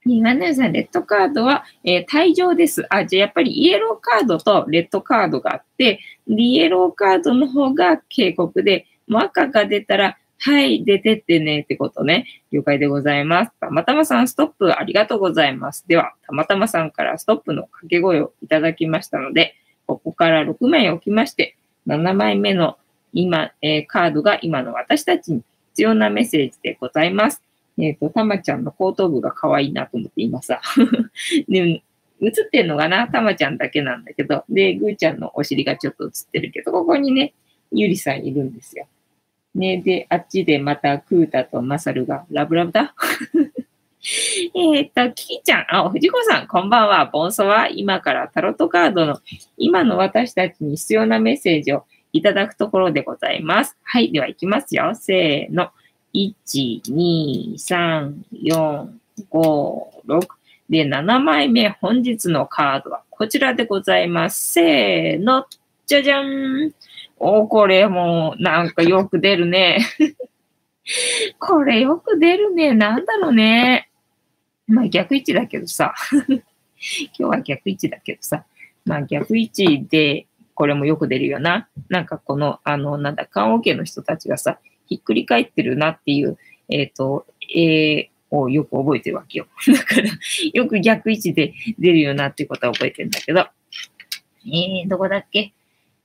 [0.08, 2.86] 今ねさん、レッドカードは、えー、退場です。
[2.90, 12.26] あ、じゃあやっぱりイエローカードとレッドカードがあって、イエローカードの方が警告で、も赤が出たら、はい、出てってねってことね。
[12.52, 13.52] 了解でございます。
[13.60, 15.86] たまたまさん、ストップありがとうございます。
[15.88, 19.56] では、たまたまさんからストップの掛け声をいただきましたので、
[19.88, 22.78] ここから6枚置きまして、7枚目の
[23.14, 27.42] 今、えー、カードが今の私たちに必要なメッセージでございます。
[27.80, 30.62] えっ、ー、と、たまちゃんの後頭部が可愛いなと思って今さ。
[31.48, 31.84] で、
[32.22, 34.44] 映ってんのかなたまちゃんだけなんだけど。
[34.50, 37.34] で、ぐーちゃんのお尻がちょっと映ってるけど、ここにね、
[37.72, 38.88] ゆりさんいるんですよ。
[39.54, 42.94] ね、で、あっちでまたクータとマサルがラブラブだ？
[44.56, 47.08] えっと、キキちゃん、あ、藤子さん、こんばんは。
[47.08, 49.20] ボンソは今からタロットカードの
[49.58, 53.76] 今の私たちに必要なメッセージをいただくところでございます。
[53.84, 54.94] はい、では行きますよ。
[54.96, 55.72] せーの。
[56.14, 58.88] 1、2、3、4、
[59.32, 60.28] 5、6。
[60.70, 64.54] で、7枚目、本日のカードはこちらでございます。
[64.54, 65.46] せーの、
[65.86, 66.72] じゃじゃん。
[67.18, 69.80] おこれも、なんかよく出るね。
[71.40, 72.74] これよく出るね。
[72.74, 73.90] なんだろうね。
[74.68, 75.94] まあ逆位置だけどさ。
[76.20, 76.42] 今
[77.18, 78.46] 日は逆位置だけどさ。
[78.86, 81.68] まあ逆位置で、これもよく出るよな。
[81.90, 86.38] なんかこの、あの、なんだ、棺桶の人たちがさ、ひっくり返ってるなっていう、
[86.70, 89.48] えっ、ー、と、絵をよく覚えてるわけよ。
[89.68, 90.10] だから、
[90.54, 93.48] よく逆位置で出るよなっていうことは覚えてるんだけど。
[94.46, 95.52] えー、どこだっけ？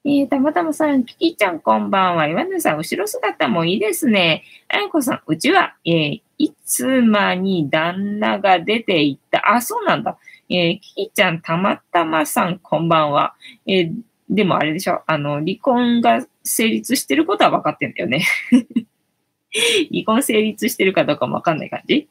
[0.04, 2.26] えー、たまたまさん、キキちゃんこんばんは。
[2.26, 4.42] 岩根さん、後ろ姿もいいですね。
[4.68, 9.48] あやこさん、うちは、えー、いつまに旦那が出ていった？
[9.48, 10.18] あ、そうなんだ。
[10.48, 13.34] えー、キキちゃん、たまたまさん、こんばんは。
[13.64, 13.94] えー、
[14.32, 15.02] でもあれでしょ。
[15.06, 18.24] あの、離婚が成立してることは分かってんだよね
[19.92, 22.08] 離婚成立してるかどうかも分かんない感じ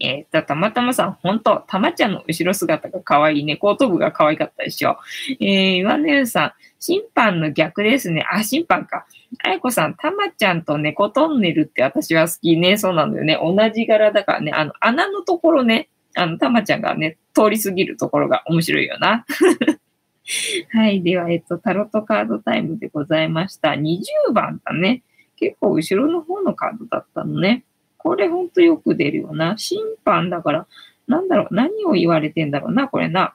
[0.00, 3.56] えっ、ー、と、たまたまさん、ほんと、たまちゃんの後ろ姿が可愛いね。
[3.56, 4.98] 後頭部が可愛かったでしょ。
[5.40, 8.26] えー、岩根さん、審判の逆ですね。
[8.30, 9.06] あ、審判か。
[9.44, 12.76] あやこさん、たまちゃんと猫トンネルって私は好きね。
[12.76, 13.38] そうなんだよね。
[13.40, 14.52] 同じ柄だからね。
[14.52, 19.24] あの、穴のところね、あの、たまちゃんがね、通り過ぎるところが面白いよな。
[20.72, 21.02] はい。
[21.02, 23.70] では、えっと、タロットカードタイムでございました。
[23.70, 25.02] 20番だね。
[25.36, 27.64] 結構後ろの方のカードだったのね。
[27.98, 29.56] これほんとよく出るよな。
[29.58, 30.66] 審判だから、
[31.06, 33.34] なんだろう、何を言われてんだろうな、これな。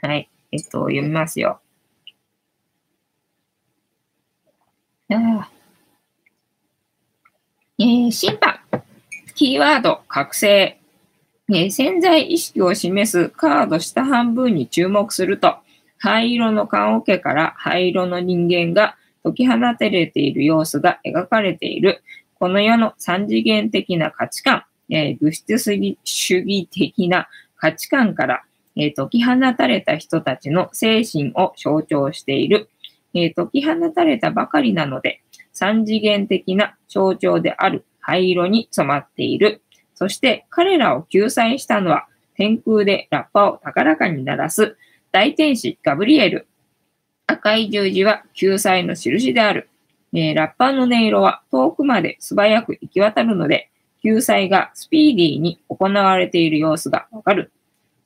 [0.00, 0.28] はい。
[0.52, 1.60] えっと、読みますよ。
[5.12, 5.50] あ
[7.78, 8.60] えー、審判。
[9.34, 10.78] キーワード、覚醒。
[11.48, 15.56] えー、潜在意識を示すカード下半分に注目すると、
[16.00, 22.02] 灰色の棺桶から灰色の人間が解き放たれている様子が描かれている。
[22.38, 28.42] この世の三次元的な価値観、えー、物質主義的な価値観から、
[28.76, 32.70] えー、解き放たれた人たちの精神を象徴している。
[33.12, 35.20] えー、解き放たれたばかりなので、
[35.52, 39.60] 三次元的な象徴である灰色に染まっている。
[39.94, 44.78] そして彼らを救済したのは、天空でラッパを高らかに鳴らす
[45.12, 46.46] 大天使ガブリエル。
[47.26, 49.68] 赤い十字は救済の印である。
[50.12, 53.72] えー、ラッパーの音色は遠くまで素早く行き渡るので、
[54.04, 57.50] 救済がスピーディーに行われている様子がわかる。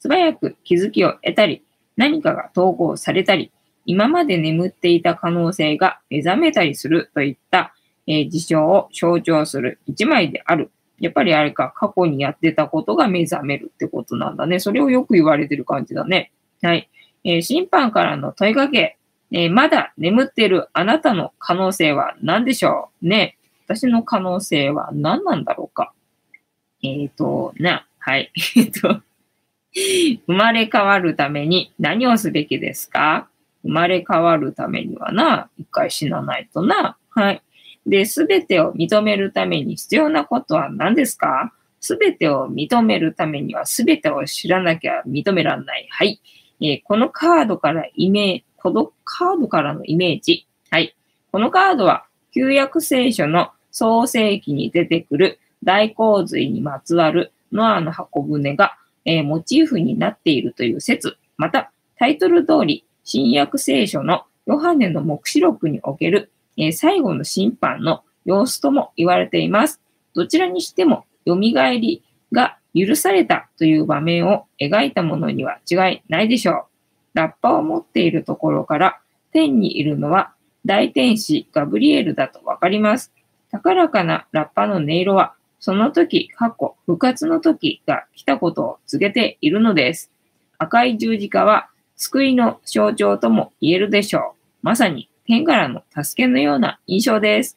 [0.01, 1.62] 素早く気づきを得たり、
[1.99, 3.53] 何かが投稿されたり、
[3.85, 7.75] 今まで眠っていた可能性が目覚めたりするといった、
[8.07, 10.71] えー、事象を象徴する一枚である。
[11.01, 14.59] やっぱりあれか、過去にやってたことが目覚めるってことなんだね。
[14.59, 16.33] それをよく言われてる感じだね。
[16.64, 16.88] はい。
[17.24, 18.96] えー、審判からの問いかけ。
[19.33, 23.09] えー、まだ眠っているあなたの可能性は何でしょう？
[23.09, 23.37] ね。
[23.66, 25.92] 私の可能性は何なんだろうか？
[26.83, 28.31] えっ、ー、と、な、はい。
[28.57, 29.00] えっと、
[30.27, 33.29] 生まれ変わるために何をすべきですか？
[33.62, 36.96] 生まれ変わるためにはな、一回死なないとな。
[37.11, 37.42] はい。
[37.87, 41.53] で、すべてを認めるために必要なことは何ですか？
[41.81, 45.87] すべてを認めるためにはすべてを知らなきゃ認められない。
[45.90, 46.20] はい。
[46.61, 50.47] えー、このカードからイメージ、このカードからのイメージ。
[50.71, 50.97] はい。
[51.33, 69.81] このカードは、旧約聖書の創世記に出てくる大洪水にまつわるノアの箱舟がえー、モチーフになっているという説、また、タイトル通り、新約聖書のヨハネの目視録における、えー、最後の審判の様子とも言われています。
[70.14, 76.65] どちらにしても、蘇りが許されたという場面を描いたものには違いないでしょう。
[77.15, 79.01] ラッパを持っているところから
[79.33, 80.35] 天にいるのは
[80.67, 83.13] 大天使ガブリエルだとわかります。
[83.51, 85.35] 高らかなラッパの音色は
[85.65, 90.11] その時、過去、復活の時が来たことを告げているのです。
[90.59, 94.41] 赤い十字架は救いの象徴とも言えるでしょう。
[94.61, 97.57] まさに天からの助けのような印象です。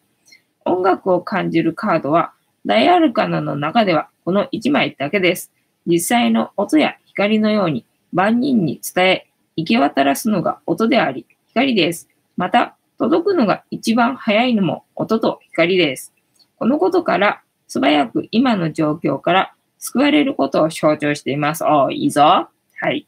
[0.63, 2.31] 音楽を感じるカードは
[2.65, 5.53] 大アルカナの中ではこの1枚だけです。
[5.85, 12.09] 実際の音や光のように万人に伝え、行き渡らすのが音であり、光です。
[12.35, 16.13] また、届くのが一番早いのも音と光です。
[16.57, 21.63] このことから、素早く今の状況から救われることを象徴しています。
[21.63, 22.21] おいいぞ。
[22.21, 22.49] は
[22.91, 23.07] い。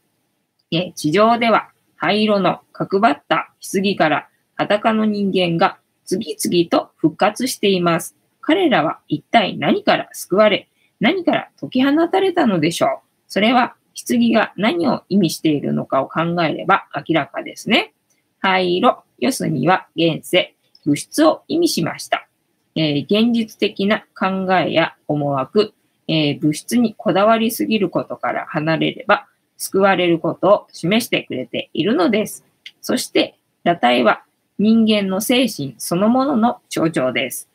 [0.71, 8.15] え地上では灰色の角張った棺から裸の人間が次々と復活しています。
[8.39, 10.68] 彼らは一体何から救われ、
[10.99, 12.89] 何から解き放たれたのでしょう？
[13.27, 13.75] それは
[14.07, 17.93] 棺が何を意味しているのかを考えれば明らかですね。
[18.39, 22.27] 灰色、四隅は現世、物質を意味しました。
[22.75, 25.73] えー、現実的な考えや思惑、
[26.07, 32.45] えー、物質にこだわりすぎることから離れれば、救われることを示してくれているのです。
[32.81, 33.35] そして、
[33.65, 34.23] 裸体は
[34.57, 37.48] 人間の精神そのものの象徴です。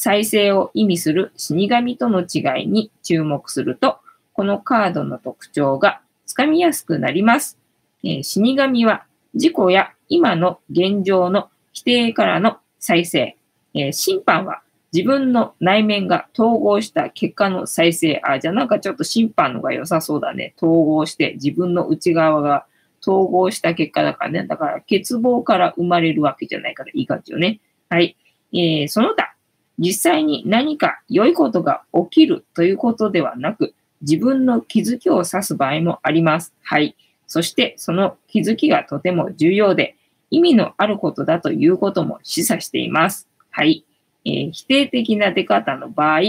[0.00, 3.98] 再生を意味する死神との違いに注目すると、
[4.32, 7.58] このカードの特徴がつかみやすくなります。
[8.02, 13.36] え、死神は自己や今の現状の否定からの再生。
[13.74, 18.22] え、審判は自分の内面が統合した結果の再生。
[18.24, 20.54] あ、じゃあなんかちょっと審判のが良さそうだね。
[20.56, 22.64] 統合して自分の内側が
[23.02, 24.46] 統合した結果だからね。
[24.46, 27.60] だから欠乏から生まれるわけじゃないからいい感じよね。
[27.90, 28.16] はい。
[28.54, 29.34] えー、その他、
[29.80, 36.54] 実際に何か良いことが起きるということではなく、自分の気づきを指す場合もあります。
[36.62, 36.96] はい。
[37.26, 39.96] そしてその気づきがとても重要で、
[40.30, 43.26] 意味のあることだということも示唆しています。
[43.50, 43.84] はい。
[44.26, 46.20] えー、否定的な出方の場合、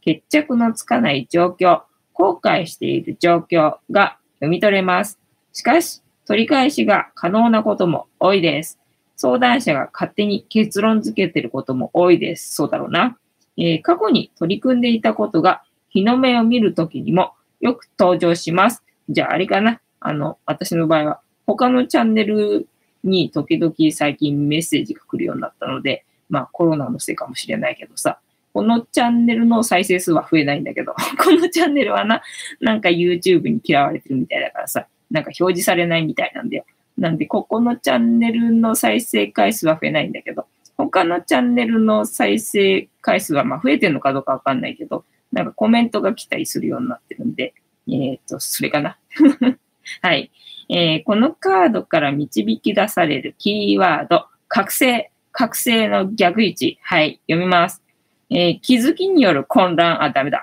[0.00, 5.18] 決着のつかない状況、後悔している状況が読み取れます。
[5.52, 8.79] しかし、取り返しが可能なことも多いです。
[9.20, 12.54] 相談者が勝手に結論付けてることも多いです。
[12.54, 13.18] そうだろうな。
[13.58, 18.82] えー、過去に取り組んでいたことが日の目を見るときにもよく登場します。
[19.10, 19.82] じゃああれかな。
[20.00, 22.66] あの、私の場合は他のチャンネル
[23.04, 28.20] に時々最近メッセージが来るようになったので、まあコロナのせいかもしれないけどさ、
[28.54, 32.22] このチャンネルの再生数は増えないんだけど、 このチャンネルはな、
[32.58, 36.64] なんか YouTube に嫌われてるみたいだからさ、なんか表示されないみたいなんだよ。
[37.00, 47.54] なんで、ここのチャンネルの再生回数は増えないんだけど、他のチャンネルの再生回数はまあ増えてるのかどうかわかんないけど、なんかコメントが来たりするようになってるんで、
[47.88, 48.98] えっ、ー、と、それかな。
[50.02, 50.30] はい、
[50.68, 51.02] えー。
[51.04, 56.78] このカードから導き出されるキーワード、覚醒、覚醒の逆位置。
[56.82, 57.82] はい、読みます。
[58.28, 60.42] えー、気づきによる混乱、あ、ダメだ。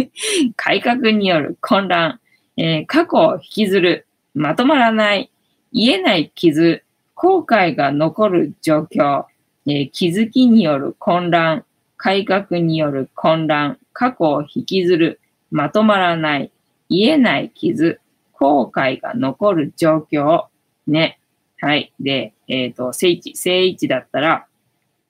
[0.56, 2.20] 改革による混乱、
[2.56, 5.30] えー、過去を引きずる、まとまらない、
[5.72, 6.82] 言えない傷、
[7.14, 9.26] 後悔が残る状況、
[9.66, 11.64] えー、気づきによる混乱、
[11.96, 16.50] 改革による混乱、過去を引きずる、まとまらない、
[16.88, 18.00] 言えない傷、
[18.32, 20.46] 後悔が残る状況、
[20.86, 21.18] ね。
[21.60, 21.92] はい。
[22.00, 24.46] で、えっ、ー、と、聖地、聖地だったら、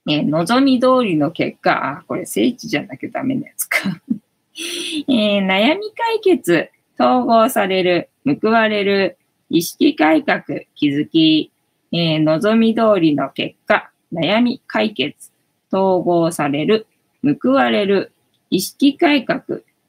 [0.09, 4.01] えー、望み通りの結果、あ、これ聖地じゃなきゃダメなやつか
[5.09, 8.09] えー、悩み解決、統合される、
[8.43, 9.17] 報われる、
[9.51, 10.43] 意識改革、
[10.77, 11.51] 気づき、
[11.93, 15.33] えー、望み通りの結果、悩み解決、
[15.73, 16.87] 統合される、
[17.43, 18.13] 報われる、
[18.49, 19.43] 意識改革、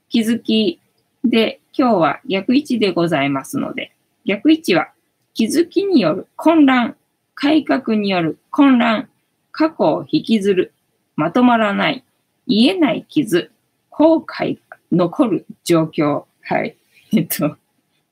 [0.09, 0.79] 気づき
[1.23, 3.93] で、今日は逆位置でございますので、
[4.25, 4.89] 逆位置は
[5.35, 6.95] 気づきによる混乱、
[7.35, 9.09] 改革による混乱、
[9.51, 10.73] 過去を引きずる、
[11.15, 12.03] まとまらない、
[12.47, 13.51] 言えない傷、
[13.91, 16.25] 後悔が残る状況。
[16.43, 16.75] はい。
[17.13, 17.55] えっと、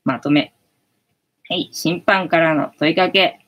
[0.04, 0.54] まとめ。
[1.50, 1.70] はい。
[1.72, 3.40] 審判からの問いかけ。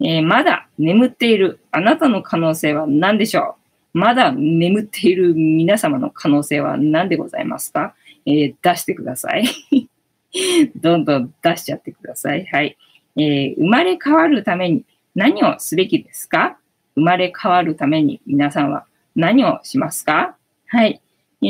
[0.00, 3.56] えー、まだ眠っているあなたの可能性は何でしょ
[3.94, 3.98] う？
[3.98, 7.94] まだ眠っている皆様の可能性は何でございますか、
[8.24, 9.44] えー、出してください。
[10.76, 12.46] どんどん出しちゃってください。
[12.46, 12.76] はい。
[13.16, 14.84] えー、生まれ変わるために
[15.16, 16.58] 何をすべきですか？
[16.94, 18.86] 生まれ変わるために皆さんは
[19.16, 20.36] 何をしますか？
[20.68, 21.00] はい。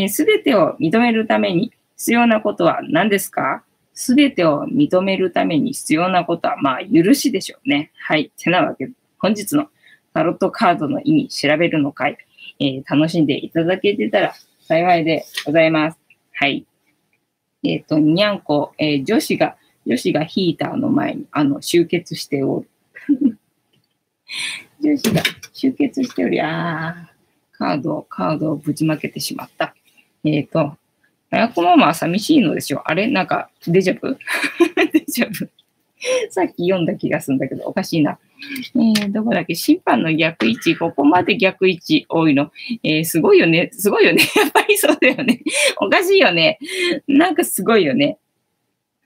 [0.08, 3.62] す、え、べ、てを認めるために必要なことは何ですか？
[4.00, 7.90] すべてを認めるために必要なことは、まあ、許しでしょうね。
[7.98, 8.30] はい。
[8.38, 9.66] てなわけで、本日の
[10.14, 12.16] タロットカードの意味、調べるの回、
[12.60, 14.34] えー、楽しんでいただけてたら
[14.68, 15.98] 幸いでございます。
[16.32, 16.64] はい。
[17.64, 22.68] えっ、ー、と、にゃんこ、えー、女子が、女子がヒーターの前に、あの、集結しておる。
[24.80, 25.22] 女子が
[25.52, 29.74] 集結しており、あー、カードを、カードをぶちまけてしまった。
[30.22, 30.76] えっ、ー、と、
[31.30, 32.82] あやこママは寂しいのでしょ？
[32.88, 33.06] あれ？
[33.06, 34.16] なんか、デジャブ？
[34.92, 35.50] デジャブ？
[36.30, 38.18] さっき読んだ気がするんだけど、おかしいな。
[38.76, 39.54] えー、どこだっけ？
[39.54, 42.50] 審判の逆位置、ここまで逆位置多いの？
[42.82, 43.68] えー、すごいよね。
[43.72, 44.22] すごいよね。
[44.36, 45.42] やっぱりそうだよね。
[45.80, 46.58] おかしいよね。
[47.08, 48.18] なんかすごいよね。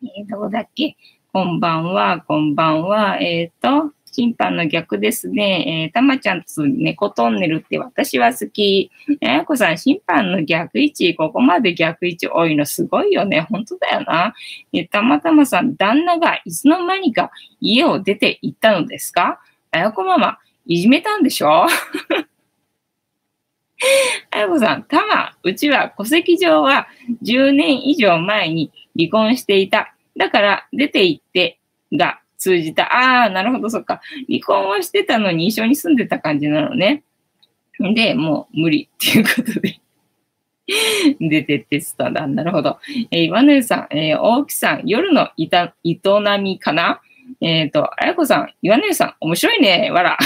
[0.03, 0.97] えー、どこだっけ？
[1.33, 3.19] こんばんは、こんばんは。
[3.21, 5.87] えっ、ー、と、審判の逆ですね。
[5.87, 8.91] えー、たまちゃんと猫トンネルって私は好き。
[9.23, 13.41] あやこさん、審判の逆位置、ここまで逆位置多いのすごいよね。
[13.51, 14.35] 本当だよな。
[14.75, 19.41] えたまたまさん、旦那がいつの間にか家を出て行ったのですか？
[19.71, 21.67] あやこママ、いじめたんでしょ？
[24.31, 26.87] あやこさん、たま、うちは戸籍上は
[27.25, 29.95] 10年以上前に離婚していた。
[30.17, 31.59] だから出て行って
[31.93, 32.85] が通じた。
[32.93, 34.01] ああ、なるほど、そっか。
[34.29, 37.05] 離婚はしてたのに一緒に住んでた感じなのね。
[37.79, 39.81] で、もう無理っていうことで
[41.21, 42.27] 出てってたんだ。
[42.27, 42.79] なるほど。
[43.13, 46.01] えー、岩根さん、えー、大木さん、夜のいた営
[46.41, 47.01] みかな？
[47.41, 49.91] えっ、ー、と、あやこさん、岩根さん、面白いね。
[49.93, 50.19] わら。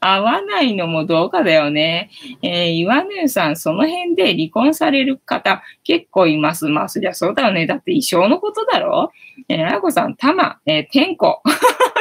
[0.00, 2.10] 合わないのもどうかだよね。
[2.42, 6.66] えー、岩根さん、その辺で離婚される方結構います。
[6.66, 7.66] まあ、そりゃそうだよね。
[7.66, 9.12] だって一生のことだろ
[9.48, 11.42] えー、あやこさん、たま、えー、天候。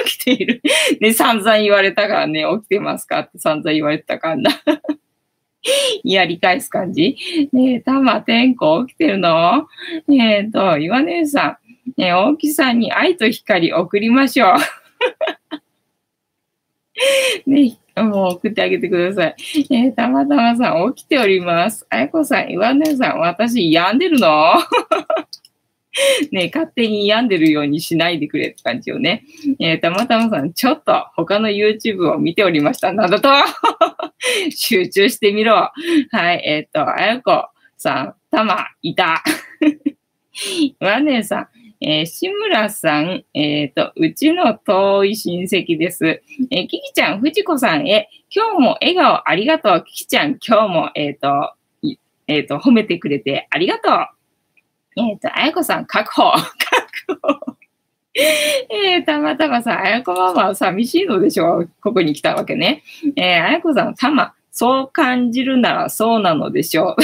[0.05, 0.61] 来ている。
[0.99, 3.19] ね、散々言われたからね、起きてますか？
[3.19, 4.51] って散々言われたからな。
[6.03, 7.15] やり返す感じ
[7.53, 9.67] ねえ、たま、天候起きてるの？
[10.09, 11.57] えっ、ー、と、岩根さ
[11.97, 14.55] ん、ね、大木さんに愛と光送りましょう。
[17.47, 19.35] ね、もう送ってあげてください。
[19.71, 21.85] えー、たまたまさん、起きております。
[21.89, 24.53] あやこさん、岩根さん、私、病んでるの？
[26.31, 29.23] ね勝手に病んでるようにしないでくれって感じよね。
[29.59, 32.91] えー、たまたまさん、ちょっと他の YouTube を見ておりました。
[32.93, 33.29] なんだと
[34.49, 35.71] 集中してみろ。
[36.11, 39.23] はい、えっ、と、あやこさん、たま、いた。
[40.79, 41.47] 岩根さん、
[41.85, 46.21] えー、志村さん、えっ、ー、と、うちの遠い親戚です。
[46.49, 49.83] えー、キキちゃん、藤子さんへ、今日も笑顔ありがとう。
[49.85, 51.53] キキちゃん、今日も、えっ、と、
[52.27, 54.07] えっ、と、褒めてくれてありがとう。
[54.95, 56.31] えっ、と、あやこさん、確保。
[56.31, 57.57] 確保。
[58.15, 62.83] えー、たまたまさん、あやこママは寂しいのでしょうここに来たわけね。
[63.17, 66.95] えー、あやこさん、たま、そう感じるならそうなのでしょう。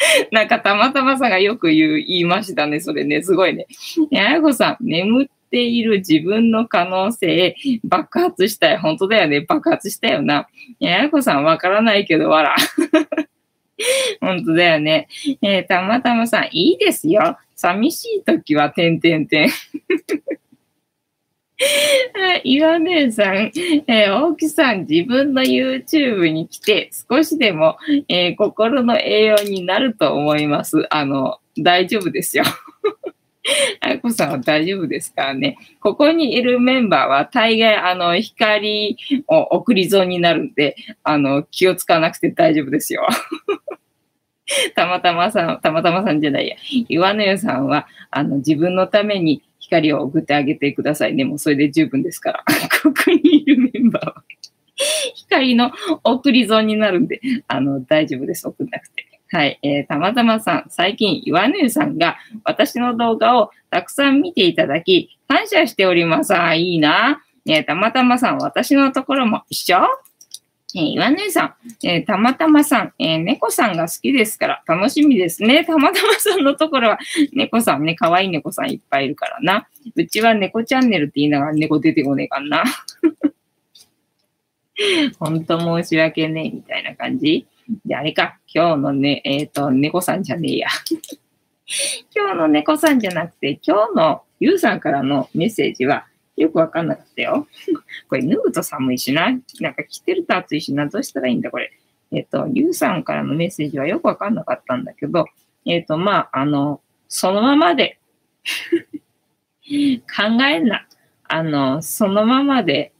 [0.32, 2.80] なんかたまたまさがよく言う、言いましたね。
[2.80, 3.66] それね、すごいね。
[4.12, 8.78] あやこさん、眠っている自分の可能性、爆発したい。
[8.78, 9.40] 本当だよね。
[9.42, 10.46] 爆発したよな。
[10.82, 12.56] あやこさん、わからないけど、わら。
[14.20, 15.08] 本当だよね。
[15.42, 17.38] えー、たまたまさん、いいですよ。
[17.54, 19.50] 寂しい時は、てんてんてん。
[22.44, 23.52] 岩根さん、
[23.86, 27.76] えー、大木さん、自分の YouTube に来て、少しでも、
[28.08, 30.86] えー、心の栄養になると思います。
[30.90, 32.44] あの、大丈夫ですよ。
[33.80, 35.56] あやこさんは大丈夫ですからね。
[35.80, 38.96] ここにいるメンバーは大概、あの、光
[39.26, 43.06] を送り損になるんで、あの、気をつかなくて大丈夫ですよ。
[44.74, 46.56] たまたまさん、たまたまさんじゃないや。
[46.88, 51.24] 岩根さんは、あの、自分のために光を送ってあげてくださいね。
[51.24, 52.44] もうそれで十分ですから。
[52.82, 54.24] ここにいるメンバーは
[55.14, 55.70] 光の
[56.02, 58.46] 送り損になるんで、あの、大丈夫です。
[58.46, 59.06] 送んなくて。
[59.32, 59.60] はい。
[59.62, 66.34] えー、たまたまさん、最近、岩根さんが私の動画をたくさん見ていただき、感謝しております。
[66.34, 67.22] あ、いいな。
[67.46, 69.78] え、たまたまさん、私のところも一緒？
[70.76, 71.54] えー、岩根さん、
[71.86, 75.64] えー、たまたまさん、えー、猫さんが好きですから楽しみですね。
[75.66, 76.98] たまたまさんのところは
[77.32, 79.68] 猫さんね、可愛い猫さんいっぱいいるからな。
[79.94, 82.64] うちは猫チャンネルって言いながら猫出てこねえかんな。
[85.18, 87.46] ほんと申し訳ねえみたいな感じ。
[87.84, 90.68] で、あれか、今日のね、えっ、ー、と、猫さんじゃねえや。
[92.14, 96.06] 今日の猫さんじゃなくて、今日のゆうさんからのメッセージは、
[96.36, 97.46] よくわかんなかったよ。
[98.08, 99.30] これ脱ぐと寒いしな。
[99.60, 100.86] なんか着てると暑いしな。
[100.86, 101.70] どうしたらいいんだ、これ。
[102.12, 105.26] えっ、と、ゆうさんからのメッセージはよくわかんなかったんだけど、
[105.66, 107.98] えっ、と、まあ、あの、そのままで
[110.08, 110.86] 考えんな。
[111.24, 112.92] あの、そのままで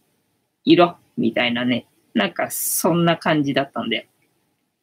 [0.64, 1.86] いろ、みたいなね。
[2.14, 4.04] なんか、そんな感じだったんだよ。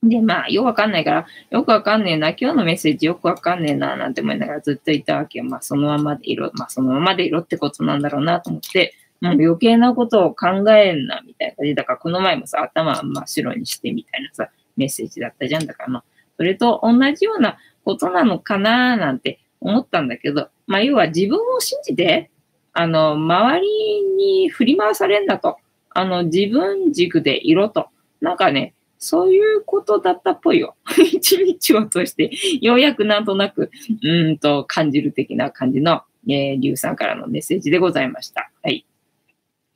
[0.04, 5.46] で、まあ、よくわかんないから、よくわかんねえな、今日のメッセージよくわかんねえな、なんて思いながらずっといたわけよ。
[5.46, 11.76] まあ、そのままでいろ、まあ、そのままでいろってことなんだろうなと思って、もう余計なことを考えんな、みたいな感じ。
[11.76, 15.66] だから、この前もさ、頭真っ白にしてみたいなさ、メッセージだったじゃん。
[15.66, 16.04] だから、まあ、
[16.38, 22.30] それと同じようなことなのかな、なんて思ったんだけど、まあ、要は自分を信じて、
[22.74, 23.68] あの、周り
[24.16, 25.58] に振り回されんだと。
[25.90, 27.88] あの、自分軸でいろと。
[28.22, 30.76] なんかね、そういうことだったっぽいよ。
[31.14, 32.32] 一日を通して、
[32.62, 33.70] ようやくなんとなく、
[34.02, 38.52] うんと感じる的な感じの、えー、リュウさんからのメッセージでございました。
[38.64, 38.86] はい。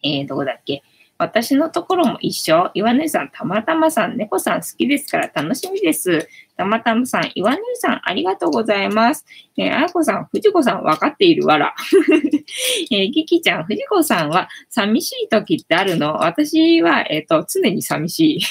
[0.03, 0.83] えー、どこだっけ
[1.21, 2.71] 私のところも一緒。
[2.73, 6.27] 岩根さん、たまたまさん、猫さん好きですから楽しみです。
[6.57, 9.23] たまたまさん、岩根さん、ありがとうございます。
[9.55, 11.75] えー、あやこさん、藤子さん、わかっているわら。
[12.89, 16.23] えー、ぎきちゃん、藤子さんは、寂しい時ってあるの？
[16.25, 18.41] 私は、えっ、ー、と、常に寂しい。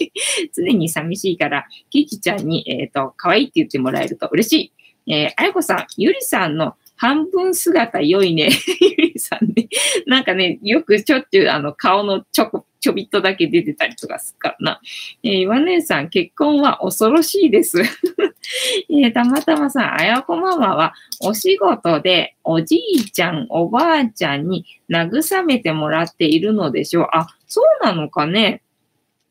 [0.56, 4.72] 常に寂しいから、ぎきちゃんに、えっ、ー、と、可愛いって言ってもらえると嬉し
[5.06, 5.12] い。
[5.12, 8.50] えー、あやこさん、ゆりさんの半分姿良いね。
[8.80, 9.68] ゆりさんね。
[10.06, 14.80] なんかね、よくちょっちゅうあの顔のちょこ、ちょびっとだけ出てたりとかするからな。
[15.22, 17.82] えー、岩姉さん、結婚は恐ろしいです。
[18.90, 27.08] えー、たまたまさん、あやこママはお仕事でおじいちゃん、おばあちゃんに慰めてもらっているのでしょう。
[27.12, 28.62] あ、そうなのかね。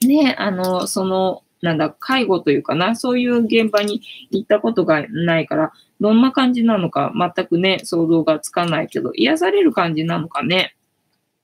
[0.05, 4.01] ね、あの、その、なんだ、介護というかな、そういう現場に
[4.31, 5.71] 行ったことがないから、
[6.03, 10.75] どんな感じなのか全くね、想像がつかないけど、癒される感じなのかね。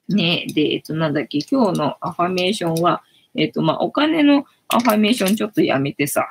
[0.09, 3.01] ねで、えっと、なんだっけ、今日のアファメーションは、
[3.35, 6.27] えっと、まあ、お金のアファメーションちょっとやめてさ。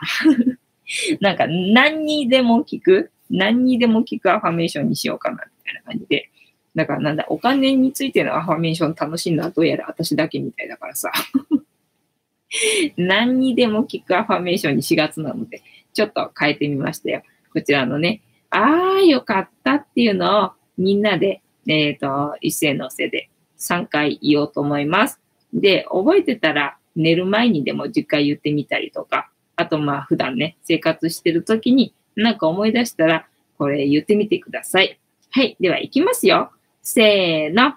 [1.23, 6.29] なんか、何にでも効く、何にでも効くアファメーションにしようかな、みたいな感じで。
[6.75, 11.11] だからなんだ、お金についてのアファメーション楽しいのはどうやら私だけみたいだからさ。
[12.99, 15.63] 何にでも効くアファメーションに4月なので、
[15.95, 17.23] ちょっと変えてみましたよ。
[17.53, 23.29] こちらのね、ああ、よかったっていうのをみんなで、えっ、ー、と、一斉のせで
[23.59, 25.21] 3回言おうと思います。
[25.53, 33.27] で、覚えてたら寝る前にでも10回言ってみたりとか、あとまあ普段ね、生活してる時になんか思い出したら
[33.59, 34.99] これ言ってみてください。
[35.31, 35.57] はい。
[35.61, 36.53] では行きますよ。
[36.83, 37.67] せーの。
[37.67, 37.77] あ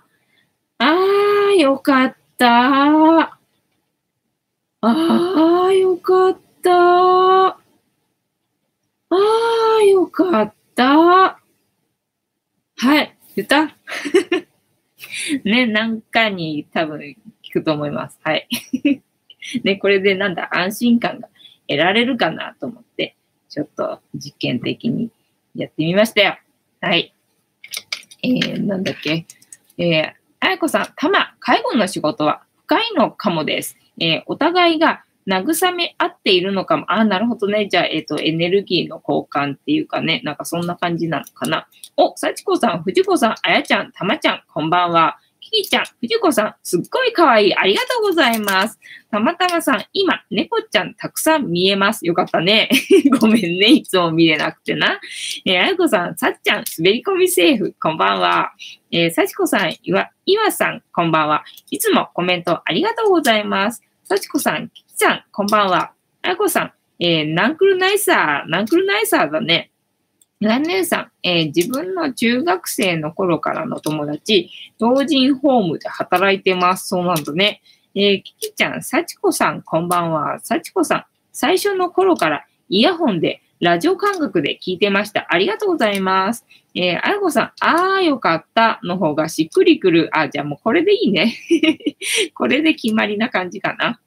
[0.80, 3.19] あ、よかった。
[3.19, 3.38] あ
[4.82, 7.61] あ、よかった。
[9.12, 9.16] あ
[9.80, 10.88] あ、よかった。
[10.97, 11.38] は
[13.01, 13.66] い、言った？
[15.43, 16.99] ね、何回に多分
[17.43, 18.20] 聞くと思います。
[18.24, 18.47] はい。
[19.64, 21.28] ね、これでなんだ、安心感が
[21.68, 23.16] 得られるかなと思って、
[23.49, 25.09] ちょっと実験的に
[25.55, 26.38] やってみましたよ。
[26.80, 27.14] はい。
[28.24, 29.26] えー、なんだっけ？
[29.78, 33.78] えー、あやこさん、たま、介護の仕事は深いのかもです。
[33.99, 36.86] えー、お互いが慰め合っているのかも。
[36.91, 37.67] ああ、なるほどね。
[37.67, 41.67] じゃあ、えっ、ー、と、エネルギーの交換っていうかね、なんかそんな感じなのかな。
[41.97, 45.17] お、幸子さん、藤子さん、あやちゃん、たまちゃん、こんばんは。
[45.41, 47.55] キキちゃん、藤子さん、すっごい可愛い。
[47.55, 48.80] ありがとうございます。
[49.09, 52.05] たまたまさん、今、猫ちゃんたくさん見えます。
[52.05, 52.69] よかったね。
[53.19, 53.67] ごめんね。
[53.67, 54.99] いつも見れなくてな。
[55.45, 57.76] えー、あやこさん、さっちゃん、滑り込みセーフ。
[57.82, 58.53] こんばんは。
[58.91, 61.43] えー、さちこさん、いわ、いわさん、こんばんは。
[61.72, 63.84] いつもコメントありがとうございます。
[64.03, 64.69] さちこさん、
[65.02, 65.93] ちゃん、こんばんは。
[66.22, 69.72] あやこさん、えー、ナンクルナイサー、ナンクルナイサーだね。
[70.39, 76.89] 何年さん、えー、自分の中学生の頃からの友達、老人ホームで働いてます。
[76.89, 77.64] そうなんだね。
[77.95, 80.39] えー、キキちゃん、幸子さん、こんばんは。
[80.39, 85.26] 幸子さん、最初の頃からイヤホンでラジオ感覚で聞いてました。
[85.32, 86.45] ありがとうございます。
[86.76, 90.12] えー、あやこさん、あーよかったの方がしっくりくる。
[90.14, 91.36] あ、じゃあもうこれでいいね。
[92.38, 93.99] これで決まりな感じかな。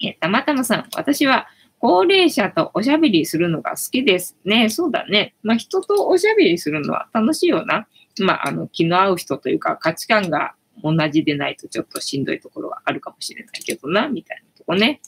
[0.00, 1.48] えたまたまさん、私は
[1.78, 4.68] 高齢者とおしゃべりするのが好きですね。
[4.68, 5.34] そうだね。
[5.42, 7.86] まあ、人とおしゃべりするのは楽しいよな。
[8.20, 15.00] まあ、あの、気の合う人というか価値観が同じでないとちょっとしんどいところはあるかもしれないけどな、みたいなとこね。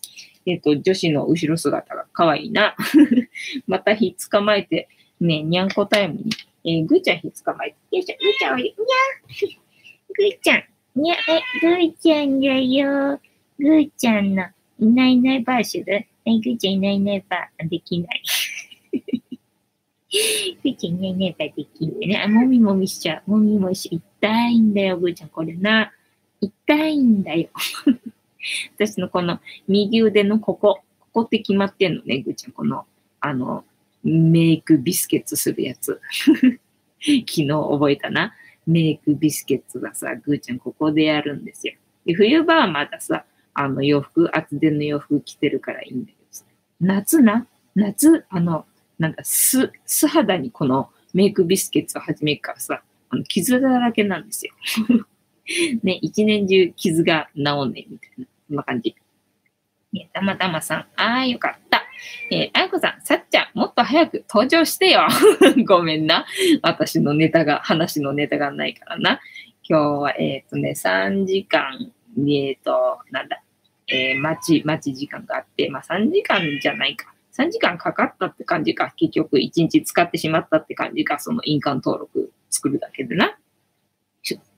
[0.47, 2.75] えっ、ー、と、女子の後ろ姿が可愛いな。
[3.67, 4.89] またひっ捕まえて、
[5.21, 6.31] ね、にゃんこタイムに、
[6.65, 7.97] えー、ぐーちゃんひっ捕まえて。
[7.97, 8.63] よいしょ、ぐーちゃんおい。
[8.63, 8.75] にゃ
[10.15, 10.65] ぐーちゃん。
[10.95, 13.21] にゃ、え、ぐーちゃんだよ。
[13.59, 14.47] ぐーちゃんの
[14.79, 15.85] いないいないばあする
[16.25, 18.23] え、ぐーちゃんいないいないばあできない。
[20.63, 22.23] ぐーちゃんいないいないばあできないね。
[22.25, 23.31] あ、もみもみしちゃう。
[23.31, 25.29] もみもみし、痛いんだよ、ぐーちゃん。
[25.31, 25.93] これな。
[26.41, 27.49] 痛いんだよ。
[28.77, 32.53] 私のこの右腕のここ、ここって決まってんのね、ぐーちゃん。
[32.53, 32.87] この、
[33.21, 33.65] あの、
[34.03, 36.01] メイクビスケッツするやつ。
[37.01, 38.35] 昨日覚えたな。
[38.67, 41.75] メイクビスケッツがさ、ぐーちゃんここでやるんですよ。
[42.05, 43.25] で冬場はまださ、
[43.55, 46.45] あの洋服、厚手の洋服着てるからいいんだけどさ、
[46.81, 48.67] 夏な、夏、あの、
[48.99, 54.53] なんだ、素、素肌にこのメイクビスケッツを始めるからさ、あの傷だらけなんですよ。
[55.83, 58.95] ね、一年中傷が治んねえみたいな、そんな感じ。
[59.93, 61.83] ね、たまたまさん、ああ、よかった。
[62.31, 65.07] えー、あやこさん、さっちゃん、もっと早く登場してよ。
[65.67, 66.25] ごめんな。
[66.63, 69.21] 私のネタが、話のネタがないからな。
[69.69, 73.43] 今日は、えっ、ー、とね、3時間、えっ、ー、と、なんだ、
[73.89, 77.13] えー、待ち、待ち時間があって、まあ3時間じゃないか。
[77.37, 78.93] 3時間かかったって感じか。
[78.97, 81.19] 結局1日使ってしまったって感じか。
[81.19, 83.37] その印鑑登録作るだけでな。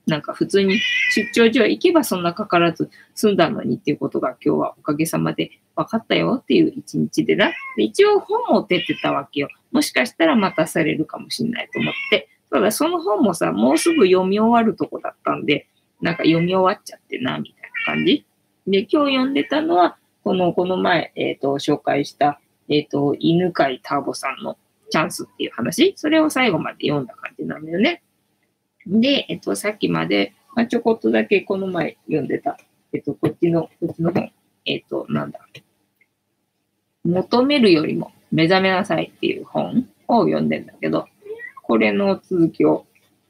[0.07, 0.79] なんか普通に
[1.15, 7.51] 出張所へ行けばそんなかからず済んだのにっていうことが今日はおかげさまで分かったよっていう一日でな。
[7.75, 9.47] で一応本も出てたわけよ。
[9.71, 12.29] もしかしたら待たされるかもしれないと思って。
[12.51, 15.67] ただその本もさ、もうすぐ読み終わるとこだったんで、
[16.01, 18.25] なんか読み終わっちゃってな、みたいな感じ？
[18.67, 24.57] で、今日読んでたのは、この、この前、えっ、ー、と、紹介した、えっ、ー、と、犬飼ターボさんの
[24.89, 25.93] チャンスっていう話？
[25.97, 28.01] それを最後まで読んだ感じなんだよね。
[28.87, 32.57] で、えっと、さっきまで、まあ、ちょこっとだけこの前読んでた、
[32.93, 34.31] えっと、こっちの、こっちの本、
[34.65, 35.39] えっと、なんだ？
[37.03, 41.07] 求めるよりも目覚めなさいっていう本を読んでんだけど、
[41.61, 42.85] これの続きを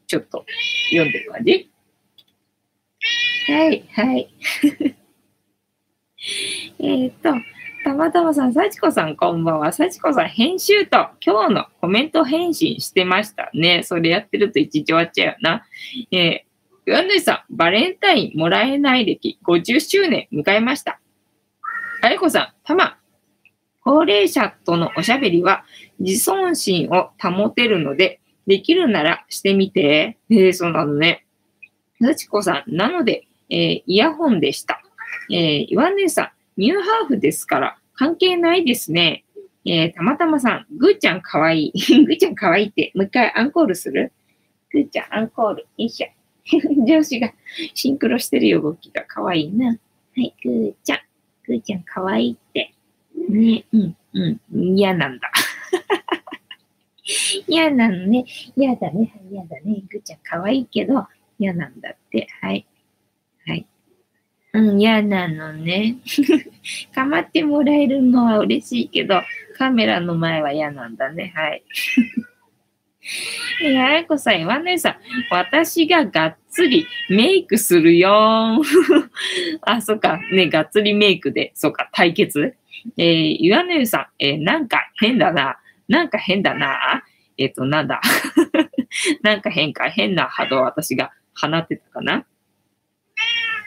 [0.08, 0.46] ちょっと
[0.92, 1.70] 読んでる感じ？
[3.48, 4.28] はい、はい。
[6.80, 7.32] えっと、
[7.84, 9.72] たまたまさん、幸子さん、こんばんは。
[9.72, 13.84] 幸子さん、編集と今日のコメント返信してましたね。
[13.84, 15.64] それやってると一日終わっちゃうよな。
[16.12, 21.00] えー、岩根さん、バレンタインもらえない歴50周年迎えました。
[22.02, 22.98] あやこさん、たま、
[23.84, 25.66] 高齢者とのおしゃべりは
[26.00, 30.18] 自尊心を保てるので、できるならしてみて。
[30.32, 31.28] えー、そうなのね。
[32.02, 34.82] 幸子さん、なので、えー、イヤホンでした。
[35.32, 36.24] えー、岩根さ
[36.58, 39.24] ん、ニューハーフですから、関係ないですね。
[39.66, 41.74] えー、たまたまさん、ぐーちゃんかわいい。
[42.06, 44.12] ぐーちゃんかわいいって、もう一回アンコールする？
[44.72, 45.62] ぐーちゃんアンコール。
[45.62, 46.08] よいしょ。
[46.86, 47.34] 上司が
[47.74, 49.70] シンクロしてる、動きがかわいいな。
[49.70, 49.74] は
[50.16, 51.00] い、ぐーちゃん。
[51.48, 52.74] ぐーちゃんかわいいって。
[53.30, 55.32] ね、うん、うん、嫌なんだ。
[57.48, 58.26] 嫌なのね。
[58.56, 59.12] 嫌だね。
[59.32, 59.84] 嫌だね。
[59.90, 61.08] ぐーちゃんかわいいけど、
[61.40, 62.28] 嫌なんだって。
[62.42, 62.68] はい。
[63.48, 63.68] はい。
[64.54, 65.98] うん、嫌なのね。
[66.94, 69.22] かまってもらえるのは嬉しいけど、
[69.58, 71.34] カメラの前は嫌なんだね。
[71.36, 71.64] はい。
[73.62, 74.96] えあやこさん、岩根さん、
[75.30, 78.62] 私ががっつりメイクするよ
[79.62, 80.20] あ、そっか。
[80.32, 82.56] ね、がっつりメイクで、そっか、対決。
[82.98, 85.58] えー、岩根さん、えー、なんか変だな。
[85.88, 87.04] なんか変だな。
[87.38, 88.02] えっ、ー、と、なんだ。
[89.22, 92.26] なんか変か、変な波動私が放ってたかな。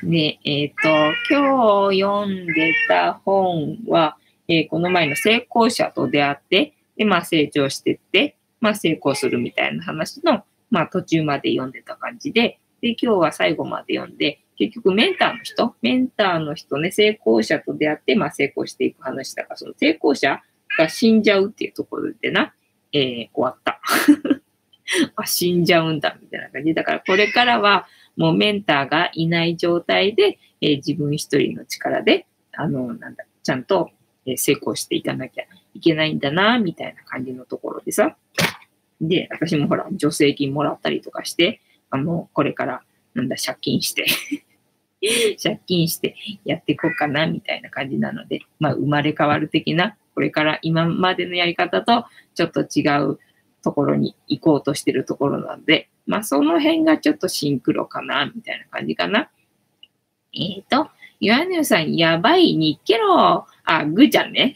[0.02, 0.88] で、えっ、ー、と、
[1.28, 20.40] 今日読んでた本は、えー、この前の成功者と出会って、で、まあ成長してって、まあ成功するみたいな話の、まあ途中まで読んでた感じで、で、今日は最後まで読んで、結局メンターの人、メンターの人ね、成功者と出会って、まあ成功していく話だから、その成功者
[20.78, 22.54] が死んじゃうっていうところでな、
[22.92, 23.80] えー、終わった。
[25.16, 26.72] あ、死んじゃうんだ、みたいな感じ。
[26.72, 27.86] だからこれからは、
[28.18, 33.90] もうメンターがいない状態で、えー、自分一人の力で、あの、なんだ、ちゃんと、
[34.26, 38.16] え、成功していかなきゃいけないんだな、みたいな感じのところでさ。
[39.00, 41.60] で、私もほら、助成金もらったりとかして、
[41.90, 42.82] あの、これから、
[43.14, 44.04] なんだ、借金して
[45.42, 52.04] 借金してやっていこうかな、みたいな感じなので、まあ、生まれ変わる的な、これから今までのやり方と
[52.34, 53.20] ちょっと違う
[53.62, 59.30] ところに行こうとしてるところなんで、まあその辺がちょっとシンクロかな、みたいな感じかな。
[60.34, 60.90] えっ、ー、と、
[61.20, 63.46] 岩根さん、やばいにけろ。
[63.64, 64.54] あ、ぐーちゃんね。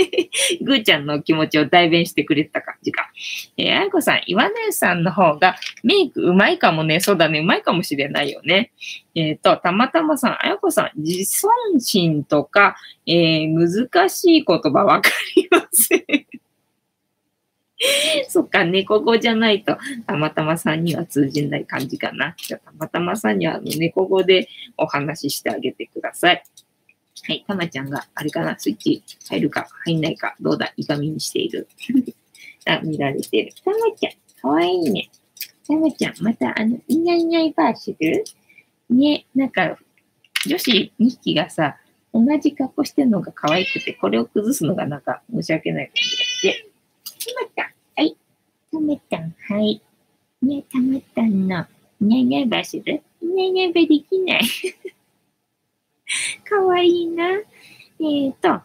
[0.60, 3.10] ぐーちゃんの気持ちを代弁してくれた感じか。
[3.56, 7.00] えー、あやこさん、岩根さんの方がメイクうまいかもね。
[7.00, 7.40] そうだね。
[7.40, 8.72] うまいかもしれないよね。
[9.14, 12.76] えっ、ー、と、たまたまさん、あやこさん、自尊心とか、
[13.06, 16.04] えー、難しい言葉わかりません。
[18.28, 22.34] そっか、猫語じゃないと、たまたまさんには通じない感じかな。
[22.38, 26.42] じゃ、たまたまさんにはあの猫語でお話ししてあげてください。
[27.26, 31.68] はい、たまちゃんが、あれかな、スイッチ入るか入んないか、どうだ、いがみにしている。
[32.66, 33.52] あ、見られてる。
[33.64, 35.10] たまちゃん、かわいいね。
[35.66, 38.24] たまちゃん、また、あの、いないいないバーしてる
[38.90, 39.78] ね、なんか、
[40.46, 41.78] 女子2匹がさ、
[42.12, 46.73] 同じ格好してるのが可愛くて、これを崩すのがなんか申し訳ない感じがして。
[47.24, 48.16] たまちゃん、はい。
[48.70, 49.80] たまたん、はい。
[50.42, 51.66] ね、たまたんの、
[52.00, 54.42] にゃにゃばするにゃにゃばできない。
[56.44, 57.30] かわいいな。
[57.30, 58.60] えっ、ー、と、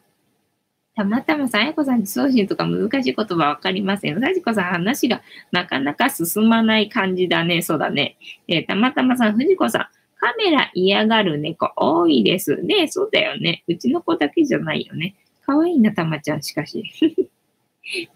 [0.93, 4.19] たまたまさん、あやこさん、自送信とか難しい言葉わかりません。
[4.19, 5.21] さじこさん、話が
[5.53, 7.61] なかなか進まない感じだね。
[7.61, 8.17] そうだね。
[8.49, 9.87] えー、たまたまさん、藤子さん、
[10.17, 12.57] カメラ嫌がる猫多いです。
[12.57, 13.63] ねそうだよね。
[13.69, 15.15] うちの子だけじゃないよね。
[15.45, 16.83] かわいいな、たまちゃん、しかし。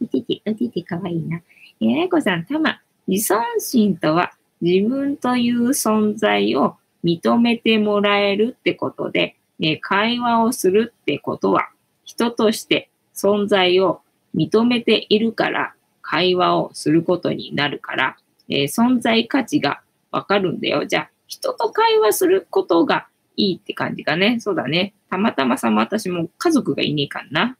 [0.01, 1.41] うてて、うててかわいいな。
[1.81, 11.69] えー、あやこさん、たま、自尊心とは自分という存在を認めてもらえるってことで、え、会話をするってことは、
[12.05, 14.01] 人として存在を
[14.35, 18.17] 認めているから会話をすることになるから、
[18.49, 20.85] えー、存在価値がわかるんだよ。
[20.85, 24.39] じゃあ、人と会話することがいいって感じかね。
[24.39, 24.93] そうだね。
[25.09, 27.57] たまたまさま私も家族がいねえかな。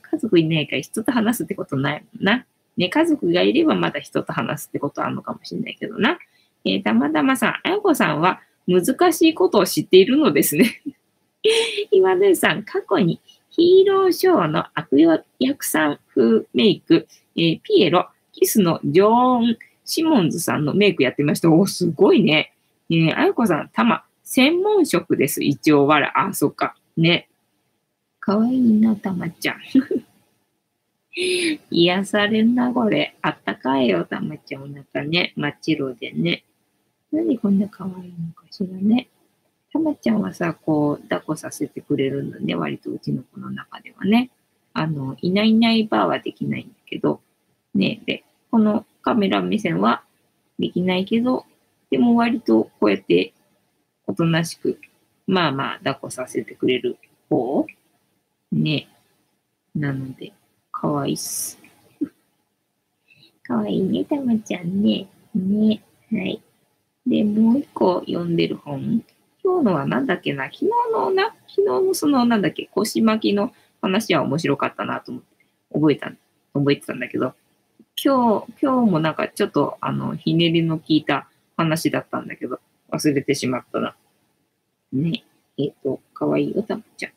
[0.00, 2.46] 家族いないから人と話すってことないもんな。
[2.76, 6.18] ね、家族がいればまだ人と話すってことあるのかもしれないけどな。
[6.64, 10.82] えー、たまたまさん、あやこさんは難しいことを知っているのですね。
[11.92, 13.20] 今田さん、過去に
[13.50, 14.98] ヒーローショーの悪
[15.38, 17.06] 役さん風メイク、
[17.36, 21.50] えー、ピエロ、キスのジョーン・シモンズさんのメイクやってました。
[21.50, 22.54] お、すごいね。
[22.90, 25.44] えー、あやこさん、たま、専門職です。
[25.44, 26.12] 一応、わら。
[26.18, 26.74] あ、そっか。
[26.96, 27.28] ね。
[28.24, 29.60] かわいいな、たまちゃん。
[31.70, 33.14] 癒されんな、これ。
[33.20, 34.62] あったかいよ、たまちゃん。
[34.62, 35.34] お腹ね。
[35.36, 36.42] 真っ白でね。
[37.12, 39.08] なんでこんな可愛いのかしらね。
[39.70, 44.30] たまちゃんはさ、こう、抱っこさせてくれるので、割とうちの子の中ではね。
[44.72, 47.20] あの、いないいないバーはできないんだけど、
[47.74, 50.02] ね、で、このカメラ目線は
[50.58, 51.44] できないけど、
[51.90, 53.34] でも割とこうやって
[54.06, 54.80] おとなしく、
[55.26, 56.96] まあまあ抱っこさせてくれる
[57.28, 57.66] 方
[58.54, 58.88] ね。
[59.74, 60.32] なので、
[60.70, 61.58] かわいいっす。
[63.42, 65.08] かわいいね、たまちゃんね。
[65.34, 65.82] ね。
[66.12, 66.40] はい。
[67.06, 69.02] で、もう一個読んでる本。
[69.42, 73.52] 今日のは何だっけな昨日のな、昨日のそのなんだっけ、腰巻きの
[73.82, 76.12] 話は面白かったなと思って、覚えた、
[76.54, 77.34] 覚えてたんだけど、
[78.02, 83.96] 今日、今日もなんかちょっとあの、ひねりの効いた話だったんだけど、忘れてしまったな。
[84.92, 85.24] ね。
[85.58, 87.13] えっ、ー、と、かわいいおたまちゃん。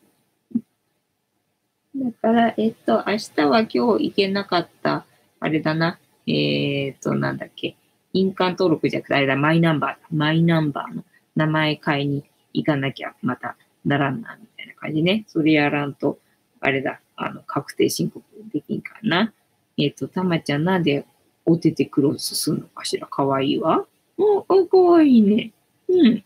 [1.98, 5.04] だから、えっ、と、明日は今日行けなかった、
[5.40, 5.98] あれだな。
[6.28, 7.76] えっ、と、なんだっけ。
[8.12, 9.98] 印鑑登録じゃなくて、あれだ、マイナンバーだ。
[10.12, 15.24] マイナンバーの名前買いに行かなきゃまたならんな、みたいな感じね。
[15.26, 16.18] それやらんと、
[16.60, 19.32] あれだ、あの、確定申告できんかな。
[19.76, 21.04] えっ、と、たまちゃんなんで
[21.46, 23.08] おててクロスするのかしら？
[23.08, 23.86] かわいいわ。
[24.18, 25.52] お、お、かわいいね。
[25.88, 26.24] うん。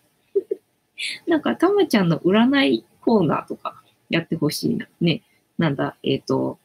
[1.27, 4.87] なんか、たまちゃんの占いコーナーとかやってほしいな。
[5.01, 5.23] ね。
[5.63, 6.59] なんだ、えっ、ー、と、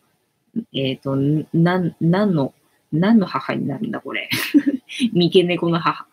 [0.74, 1.16] えっ、ー、と、
[1.56, 2.54] なん、なんの、
[2.92, 4.28] 何の母になるんだ、これ。
[5.14, 6.08] 三毛猫の母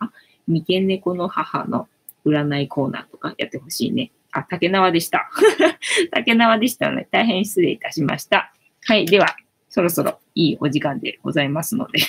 [0.47, 1.87] 三毛猫の母の
[2.25, 4.11] 占いコーナーとかやってほしいね。
[4.31, 5.31] あ、竹縄でした。
[6.11, 8.53] 竹縄でしたので、大変失礼いたしました。
[8.85, 9.07] はい。
[9.07, 9.35] では、
[9.69, 11.99] そろそろいいお時間でございますので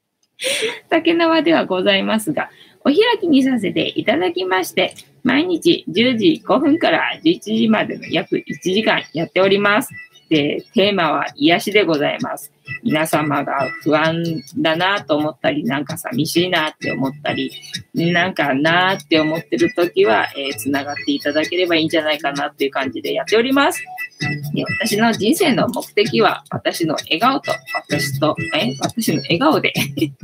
[0.88, 4.94] 竹縄ではございますが、お開きにさせていただきまして、
[5.24, 9.90] 毎日10時5分から11時までの約1時間やっております。
[10.28, 12.52] で、テーマは癒しでございます。
[12.82, 14.22] 皆様が不安
[14.58, 17.50] だなと思ったり、なんか寂しいなって思ったり、
[17.94, 23.82] なんかなって思ってるときは、えー、つながっていただければいいんじゃないかなっていう感じでやっております。
[24.54, 29.72] で私の人生の目的は、私の笑顔と、私と、え私の笑顔で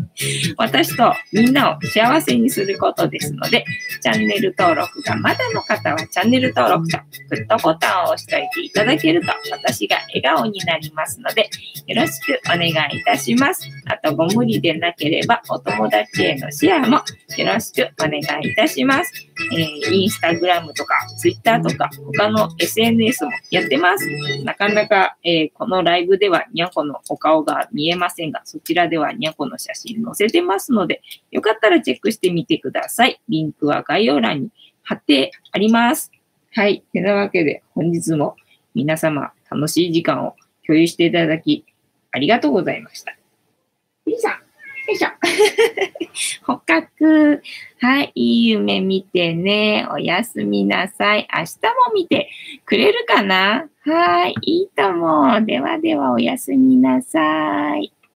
[0.56, 3.64] 私とみんなを幸せにすることですので、
[4.00, 6.98] チャンネル登録がまだの方はチャンネル登録と
[7.30, 11.50] グッドボタンを押しておいていただけると、私が笑顔になりますので、
[11.86, 13.68] よろしくお願いいたします。
[13.86, 16.96] あと、ご無理でなければ、お友達へのシェアも
[17.36, 19.12] よろしくお願いいたします。
[19.52, 24.06] えー、インスタグラムとか、ツイッターとか、他の SNS もやってます。
[24.44, 33.20] なかなか、えー、このライブではにゃんこのお顔が見えませんが、そちらではにゃんこの写真載せてますので、よかったらチェックしてみてください。
[33.28, 34.50] リンクは概要欄に
[34.82, 36.10] 貼ってあります。
[36.52, 36.82] はい。
[36.92, 38.36] てなわけで、本日も
[38.74, 40.34] 皆様楽しい時間を
[40.66, 41.64] 共有していただき、
[42.12, 43.12] ありがとうございました。
[43.12, 43.16] よ
[44.06, 44.30] いしょ。
[44.30, 44.36] よ
[44.92, 45.08] いしょ。
[46.46, 47.42] 捕獲。
[47.80, 48.12] はい。
[48.14, 49.86] いい夢見てね。
[49.92, 51.28] おやすみなさい。
[51.32, 51.46] 明日
[51.88, 52.28] も見て
[52.64, 53.68] くれるかな？
[53.84, 54.34] はい。
[54.42, 55.44] いいと思う。
[55.44, 57.92] ではではおやすみなさい。